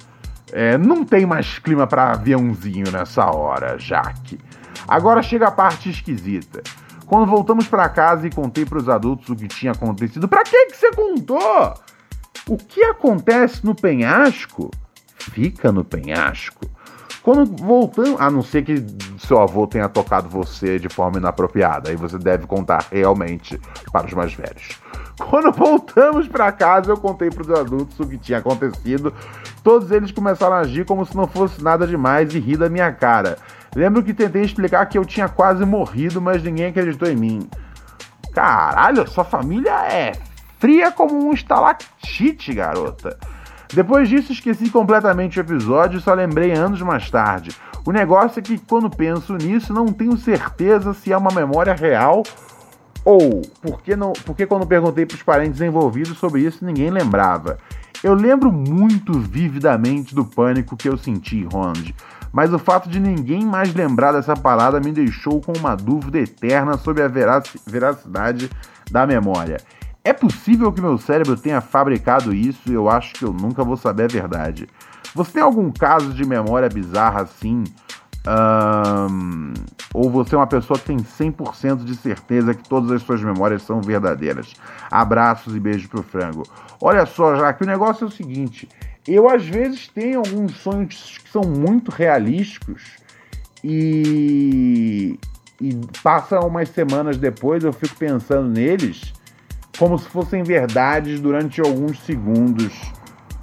É, 0.52 0.78
não 0.78 1.06
tem 1.06 1.26
mais 1.26 1.58
clima 1.58 1.88
para 1.88 2.12
aviãozinho 2.12 2.92
nessa 2.92 3.26
hora, 3.32 3.80
Jaque. 3.80 4.38
Agora 4.86 5.24
chega 5.24 5.48
a 5.48 5.52
parte 5.52 5.90
esquisita. 5.90 6.62
Quando 7.06 7.28
voltamos 7.28 7.66
para 7.66 7.88
casa 7.88 8.28
e 8.28 8.30
contei 8.30 8.66
para 8.66 8.78
os 8.78 8.90
adultos 8.90 9.30
o 9.30 9.38
que 9.38 9.48
tinha 9.48 9.72
acontecido, 9.72 10.28
para 10.28 10.44
que 10.44 10.66
que 10.66 10.76
você 10.76 10.92
contou? 10.92 11.76
O 12.46 12.58
que 12.58 12.84
acontece 12.84 13.66
no 13.66 13.74
penhasco 13.74 14.70
fica 15.18 15.72
no 15.72 15.86
penhasco. 15.86 16.70
Quando 17.24 17.46
voltamos, 17.46 18.20
a 18.20 18.32
não 18.32 18.42
ser 18.42 18.64
que 18.64 18.84
seu 19.20 19.40
avô 19.40 19.68
tenha 19.68 19.88
tocado 19.88 20.28
você 20.28 20.80
de 20.80 20.90
forma 20.90 21.20
inapropriada, 21.20 21.90
aí 21.90 21.96
você 21.96 22.18
deve 22.18 22.48
contar 22.48 22.86
realmente 22.92 23.62
para 23.92 24.08
os 24.08 24.14
mais 24.14 24.34
velhos. 24.34 24.80
Quando 25.30 25.52
voltamos 25.52 26.28
para 26.28 26.52
casa, 26.52 26.92
eu 26.92 26.98
contei 26.98 27.30
para 27.30 27.44
os 27.44 27.52
adultos 27.52 28.00
o 28.00 28.08
que 28.08 28.18
tinha 28.18 28.40
acontecido. 28.40 29.14
Todos 29.64 29.92
eles 29.92 30.12
começaram 30.12 30.56
a 30.56 30.60
agir 30.60 30.84
como 30.84 31.06
se 31.06 31.16
não 31.16 31.28
fosse 31.28 31.64
nada 31.64 31.86
demais 31.86 32.34
e 32.34 32.40
rir 32.40 32.58
da 32.58 32.70
minha 32.70 32.92
cara. 32.92 33.38
Lembro 33.76 34.02
que 34.02 34.14
tentei 34.14 34.42
explicar 34.42 34.86
que 34.88 34.98
eu 34.98 35.06
tinha 35.06 35.30
quase 35.30 35.64
morrido, 35.64 36.20
mas 36.20 36.42
ninguém 36.42 36.68
acreditou 36.68 37.08
em 37.08 37.16
mim. 37.16 37.50
Caralho, 38.34 39.08
sua 39.08 39.24
família 39.24 39.86
é 39.92 40.14
fria 40.60 40.92
como 40.92 41.28
um 41.28 41.34
estalactite, 41.34 42.54
garota. 42.54 43.18
Depois 43.74 44.10
disso, 44.10 44.34
esqueci 44.34 44.70
completamente 44.70 45.40
o 45.40 45.42
episódio 45.42 46.00
e 46.00 46.02
só 46.02 46.14
lembrei 46.14 46.52
anos 46.52 46.82
mais 46.82 47.10
tarde. 47.10 47.56
O 47.86 47.92
negócio 47.92 48.40
é 48.40 48.42
que 48.42 48.58
quando 48.58 48.90
penso 48.90 49.36
nisso, 49.36 49.74
não 49.74 49.88
tenho 49.88 50.16
certeza 50.18 50.94
se 50.94 51.12
é 51.12 51.18
uma 51.18 51.32
memória 51.32 51.74
real 51.74 52.24
ou 53.04 53.42
porque, 53.62 53.96
não, 53.96 54.14
porque 54.26 54.46
quando 54.46 54.68
perguntei 54.68 55.06
para 55.06 55.16
os 55.16 55.24
parentes 55.24 55.60
envolvidos 55.62 56.18
sobre 56.18 56.42
isso, 56.42 56.64
ninguém 56.64 56.90
lembrava. 56.90 57.58
Eu 58.04 58.14
lembro 58.14 58.52
muito 58.52 59.14
vividamente 59.14 60.14
do 60.14 60.26
pânico 60.26 60.76
que 60.76 60.90
eu 60.90 60.98
senti, 60.98 61.44
Ronald, 61.44 61.96
mas 62.32 62.54
o 62.54 62.60
fato 62.60 62.90
de 62.90 63.00
ninguém 63.00 63.46
mais 63.46 63.74
lembrar 63.74 64.12
dessa 64.12 64.36
parada 64.36 64.80
me 64.80 64.92
deixou 64.92 65.42
com 65.42 65.54
uma 65.54 65.76
dúvida 65.76 66.20
eterna 66.20 66.78
sobre 66.78 67.04
a 67.04 67.08
veracidade 67.08 68.50
da 68.90 69.06
memória. 69.06 69.58
É 70.04 70.14
possível 70.14 70.72
que 70.72 70.82
meu 70.82 70.98
cérebro 70.98 71.38
tenha 71.38 71.62
fabricado 71.62 72.34
isso 72.34 72.72
e 72.72 72.74
eu 72.74 72.90
acho 72.90 73.14
que 73.14 73.24
eu 73.24 73.32
nunca 73.32 73.64
vou 73.64 73.78
saber 73.78 74.06
a 74.06 74.08
verdade. 74.08 74.68
Você 75.14 75.34
tem 75.34 75.42
algum 75.44 75.72
caso 75.72 76.12
de 76.14 76.26
memória 76.26 76.68
bizarra 76.70 77.22
assim? 77.22 77.64
Um, 78.28 79.54
ou 79.94 80.10
você 80.10 80.34
é 80.34 80.38
uma 80.38 80.48
pessoa 80.48 80.80
que 80.80 80.86
tem 80.86 80.98
100% 80.98 81.84
de 81.84 81.96
certeza 81.96 82.54
que 82.54 82.68
todas 82.68 82.92
as 82.92 83.04
suas 83.04 83.22
memórias 83.22 83.62
são 83.62 83.80
verdadeiras? 83.80 84.54
Abraços 84.90 85.56
e 85.56 85.60
beijos 85.60 85.88
pro 85.88 86.02
frango. 86.02 86.44
Olha 86.80 87.06
só, 87.06 87.36
já 87.36 87.54
que 87.54 87.64
o 87.64 87.68
negócio 87.68 88.06
é 88.06 88.08
o 88.08 88.12
seguinte: 88.12 88.68
eu 89.08 89.30
às 89.30 89.46
vezes 89.46 89.88
tenho 89.88 90.20
alguns 90.20 90.56
sonhos 90.58 91.20
que 91.24 91.30
são 91.30 91.44
muito 91.44 91.92
realísticos 91.92 92.98
e, 93.64 95.20
e 95.60 95.80
passa 96.02 96.40
umas 96.40 96.70
semanas 96.70 97.18
depois 97.18 97.64
eu 97.64 97.74
fico 97.74 97.96
pensando 97.96 98.48
neles 98.48 99.14
como 99.78 99.98
se 99.98 100.08
fossem 100.10 100.44
verdades 100.44 101.20
durante 101.20 101.62
alguns 101.62 102.00
segundos 102.04 102.74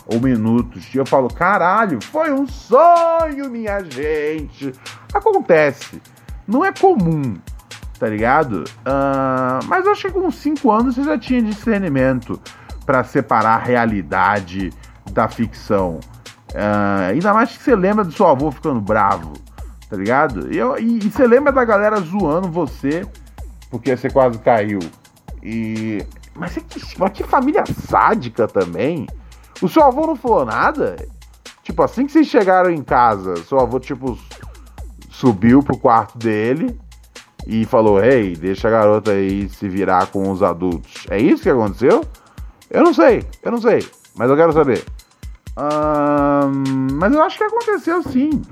ou 0.07 0.20
minutos. 0.20 0.93
E 0.95 0.99
eu 0.99 1.07
falo, 1.07 1.29
caralho, 1.29 1.99
foi 2.03 2.33
um 2.33 2.47
sonho, 2.47 3.51
minha 3.51 3.83
gente. 3.85 4.72
Acontece. 5.12 6.01
Não 6.47 6.64
é 6.64 6.72
comum, 6.72 7.37
tá 7.99 8.09
ligado? 8.09 8.64
Uh, 8.81 9.64
mas 9.66 9.87
acho 9.87 10.03
que 10.03 10.12
com 10.12 10.31
5 10.31 10.70
anos 10.70 10.95
você 10.95 11.05
já 11.05 11.18
tinha 11.18 11.43
discernimento 11.43 12.41
para 12.87 13.05
separar 13.05 13.57
a 13.57 13.59
realidade 13.59 14.72
da 15.12 15.29
ficção. 15.29 16.01
Uh, 16.55 17.11
ainda 17.11 17.35
mais 17.35 17.55
que 17.55 17.62
você 17.62 17.76
lembra 17.76 18.05
do 18.05 18.12
seu 18.12 18.26
avô 18.26 18.51
ficando 18.51 18.81
bravo, 18.81 19.35
tá 19.91 19.97
ligado? 19.97 20.51
E, 20.51 20.57
eu, 20.57 20.79
e, 20.79 20.99
e 20.99 21.11
você 21.11 21.26
lembra 21.26 21.53
da 21.53 21.64
galera 21.64 22.01
zoando 22.01 22.49
você 22.51 23.07
porque 23.70 23.95
você 23.95 24.09
quase 24.09 24.39
caiu. 24.39 24.79
E 25.43 26.05
mas 26.39 26.57
é 26.57 26.61
que, 26.61 26.80
mas 26.99 27.12
que 27.12 27.24
família 27.24 27.64
sádica 27.66 28.47
também. 28.47 29.07
O 29.61 29.68
seu 29.68 29.82
avô 29.82 30.07
não 30.07 30.14
falou 30.14 30.45
nada? 30.45 30.97
Tipo, 31.64 31.82
assim 31.82 32.07
que 32.07 32.12
vocês 32.12 32.28
chegaram 32.28 32.70
em 32.70 32.82
casa, 32.82 33.36
seu 33.45 33.59
avô, 33.59 33.80
tipo, 33.80 34.16
subiu 35.11 35.62
pro 35.62 35.76
quarto 35.76 36.16
dele 36.16 36.78
e 37.47 37.64
falou: 37.64 38.03
Ei, 38.03 38.36
deixa 38.36 38.68
a 38.68 38.70
garota 38.70 39.11
aí 39.11 39.49
se 39.49 39.68
virar 39.68 40.07
com 40.07 40.30
os 40.30 40.43
adultos. 40.43 41.07
É 41.11 41.18
isso 41.18 41.43
que 41.43 41.51
aconteceu? 41.51 42.05
Eu 42.70 42.84
não 42.84 42.95
sei, 42.95 43.24
eu 43.43 43.51
não 43.51 43.61
sei, 43.61 43.84
mas 44.14 44.30
eu 44.30 44.36
quero 44.36 44.53
saber. 44.53 44.84
mas 46.93 47.12
eu 47.12 47.22
acho 47.22 47.36
que 47.36 47.45
aconteceu 47.45 48.03
sim. 48.05 48.43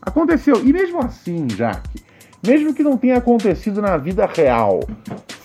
Aconteceu. 0.00 0.64
E 0.64 0.72
mesmo 0.72 1.00
assim, 1.00 1.48
Jaque, 1.50 2.02
mesmo 2.46 2.72
que 2.72 2.82
não 2.82 2.96
tenha 2.96 3.18
acontecido 3.18 3.82
na 3.82 3.96
vida 3.96 4.26
real, 4.26 4.80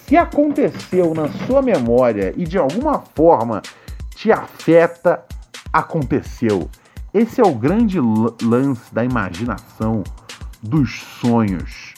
se 0.07 0.15
aconteceu 0.15 1.13
na 1.13 1.27
sua 1.27 1.61
memória 1.61 2.33
e 2.37 2.45
de 2.45 2.57
alguma 2.57 2.99
forma 2.99 3.61
te 4.15 4.31
afeta, 4.31 5.25
aconteceu. 5.71 6.69
Esse 7.13 7.41
é 7.41 7.43
o 7.43 7.53
grande 7.53 7.99
lance 7.99 8.93
da 8.93 9.03
imaginação, 9.03 10.03
dos 10.63 11.01
sonhos. 11.01 11.93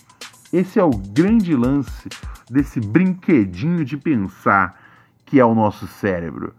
Esse 0.51 0.80
é 0.80 0.84
o 0.84 0.89
grande 0.89 1.55
lance 1.55 2.10
desse 2.49 2.80
brinquedinho 2.80 3.86
de 3.86 3.95
pensar 3.95 4.82
que 5.24 5.39
é 5.39 5.45
o 5.45 5.53
nosso 5.53 5.86
cérebro. 5.86 6.55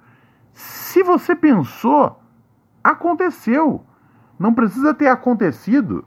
Se 0.52 1.02
você 1.02 1.34
pensou, 1.34 2.22
aconteceu. 2.82 3.84
Não 4.38 4.54
precisa 4.54 4.94
ter 4.94 5.08
acontecido 5.08 6.04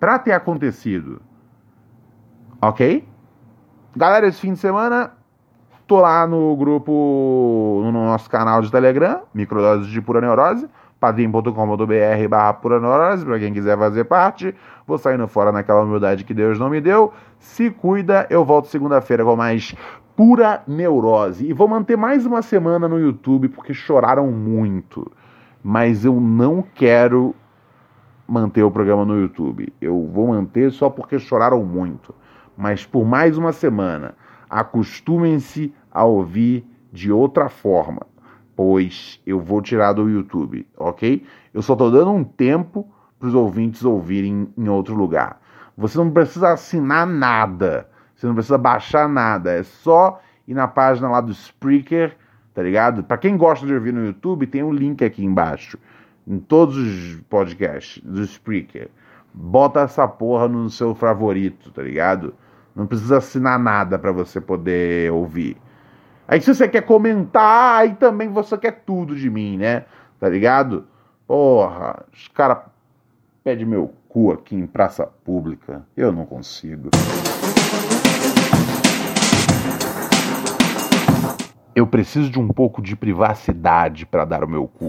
para 0.00 0.18
ter 0.18 0.32
acontecido. 0.32 1.22
Ok? 2.60 3.13
Galera, 3.96 4.26
esse 4.26 4.40
fim 4.40 4.54
de 4.54 4.58
semana 4.58 5.12
tô 5.86 6.00
lá 6.00 6.26
no 6.26 6.56
grupo, 6.56 7.80
no 7.84 7.92
nosso 7.92 8.28
canal 8.28 8.60
de 8.60 8.68
Telegram, 8.68 9.20
Microdoses 9.32 9.86
de 9.86 10.02
Pura 10.02 10.20
Neurose, 10.20 10.68
padrim.com.br 10.98 12.28
barra 12.28 12.54
Pura 12.54 12.80
Neurose, 12.80 13.24
pra 13.24 13.38
quem 13.38 13.52
quiser 13.52 13.78
fazer 13.78 14.02
parte. 14.02 14.52
Vou 14.84 14.98
saindo 14.98 15.28
fora 15.28 15.52
naquela 15.52 15.82
humildade 15.82 16.24
que 16.24 16.34
Deus 16.34 16.58
não 16.58 16.68
me 16.68 16.80
deu. 16.80 17.12
Se 17.38 17.70
cuida, 17.70 18.26
eu 18.30 18.44
volto 18.44 18.66
segunda-feira 18.66 19.24
com 19.24 19.36
mais 19.36 19.76
Pura 20.16 20.64
Neurose. 20.66 21.46
E 21.46 21.52
vou 21.52 21.68
manter 21.68 21.96
mais 21.96 22.26
uma 22.26 22.42
semana 22.42 22.88
no 22.88 22.98
YouTube, 22.98 23.48
porque 23.48 23.72
choraram 23.72 24.26
muito. 24.26 25.08
Mas 25.62 26.04
eu 26.04 26.20
não 26.20 26.64
quero 26.74 27.32
manter 28.26 28.64
o 28.64 28.72
programa 28.72 29.04
no 29.04 29.20
YouTube. 29.20 29.72
Eu 29.80 30.04
vou 30.12 30.26
manter 30.26 30.72
só 30.72 30.90
porque 30.90 31.16
choraram 31.16 31.62
muito. 31.62 32.12
Mas 32.56 32.86
por 32.86 33.04
mais 33.04 33.36
uma 33.36 33.52
semana, 33.52 34.14
acostumem-se 34.48 35.72
a 35.90 36.04
ouvir 36.04 36.64
de 36.92 37.10
outra 37.10 37.48
forma, 37.48 38.06
pois 38.54 39.20
eu 39.26 39.40
vou 39.40 39.60
tirar 39.60 39.92
do 39.92 40.08
YouTube, 40.08 40.66
ok? 40.76 41.26
Eu 41.52 41.62
só 41.62 41.72
estou 41.72 41.90
dando 41.90 42.12
um 42.12 42.22
tempo 42.22 42.88
para 43.18 43.28
os 43.28 43.34
ouvintes 43.34 43.84
ouvirem 43.84 44.48
em 44.56 44.68
outro 44.68 44.94
lugar. 44.94 45.40
Você 45.76 45.98
não 45.98 46.10
precisa 46.10 46.52
assinar 46.52 47.06
nada, 47.06 47.88
você 48.14 48.26
não 48.26 48.34
precisa 48.34 48.56
baixar 48.56 49.08
nada, 49.08 49.52
é 49.52 49.62
só 49.62 50.20
ir 50.46 50.54
na 50.54 50.68
página 50.68 51.10
lá 51.10 51.20
do 51.20 51.32
Spreaker, 51.32 52.16
tá 52.52 52.62
ligado? 52.62 53.02
Para 53.02 53.18
quem 53.18 53.36
gosta 53.36 53.66
de 53.66 53.74
ouvir 53.74 53.92
no 53.92 54.04
YouTube, 54.04 54.46
tem 54.46 54.62
um 54.62 54.72
link 54.72 55.04
aqui 55.04 55.24
embaixo 55.24 55.78
em 56.26 56.38
todos 56.38 56.76
os 56.76 57.20
podcasts 57.28 58.02
do 58.04 58.22
Spreaker. 58.22 58.88
Bota 59.32 59.80
essa 59.80 60.06
porra 60.06 60.46
no 60.46 60.70
seu 60.70 60.94
favorito, 60.94 61.72
tá 61.72 61.82
ligado? 61.82 62.34
Não 62.74 62.86
precisa 62.86 63.18
assinar 63.18 63.58
nada 63.58 63.98
para 63.98 64.10
você 64.10 64.40
poder 64.40 65.12
ouvir. 65.12 65.56
Aí 66.26 66.40
se 66.40 66.52
você 66.52 66.66
quer 66.66 66.82
comentar, 66.82 67.80
aí 67.80 67.94
também 67.94 68.28
você 68.28 68.58
quer 68.58 68.82
tudo 68.84 69.14
de 69.14 69.30
mim, 69.30 69.56
né? 69.56 69.84
Tá 70.18 70.28
ligado? 70.28 70.86
Porra, 71.26 72.04
os 72.12 72.26
caras 72.28 72.58
pedem 73.44 73.64
meu 73.64 73.94
cu 74.08 74.32
aqui 74.32 74.56
em 74.56 74.66
praça 74.66 75.06
pública. 75.06 75.86
Eu 75.96 76.10
não 76.10 76.26
consigo. 76.26 76.90
Eu 81.76 81.86
preciso 81.86 82.30
de 82.30 82.40
um 82.40 82.48
pouco 82.48 82.82
de 82.82 82.96
privacidade 82.96 84.06
para 84.06 84.24
dar 84.24 84.42
o 84.42 84.48
meu 84.48 84.66
cu. 84.66 84.88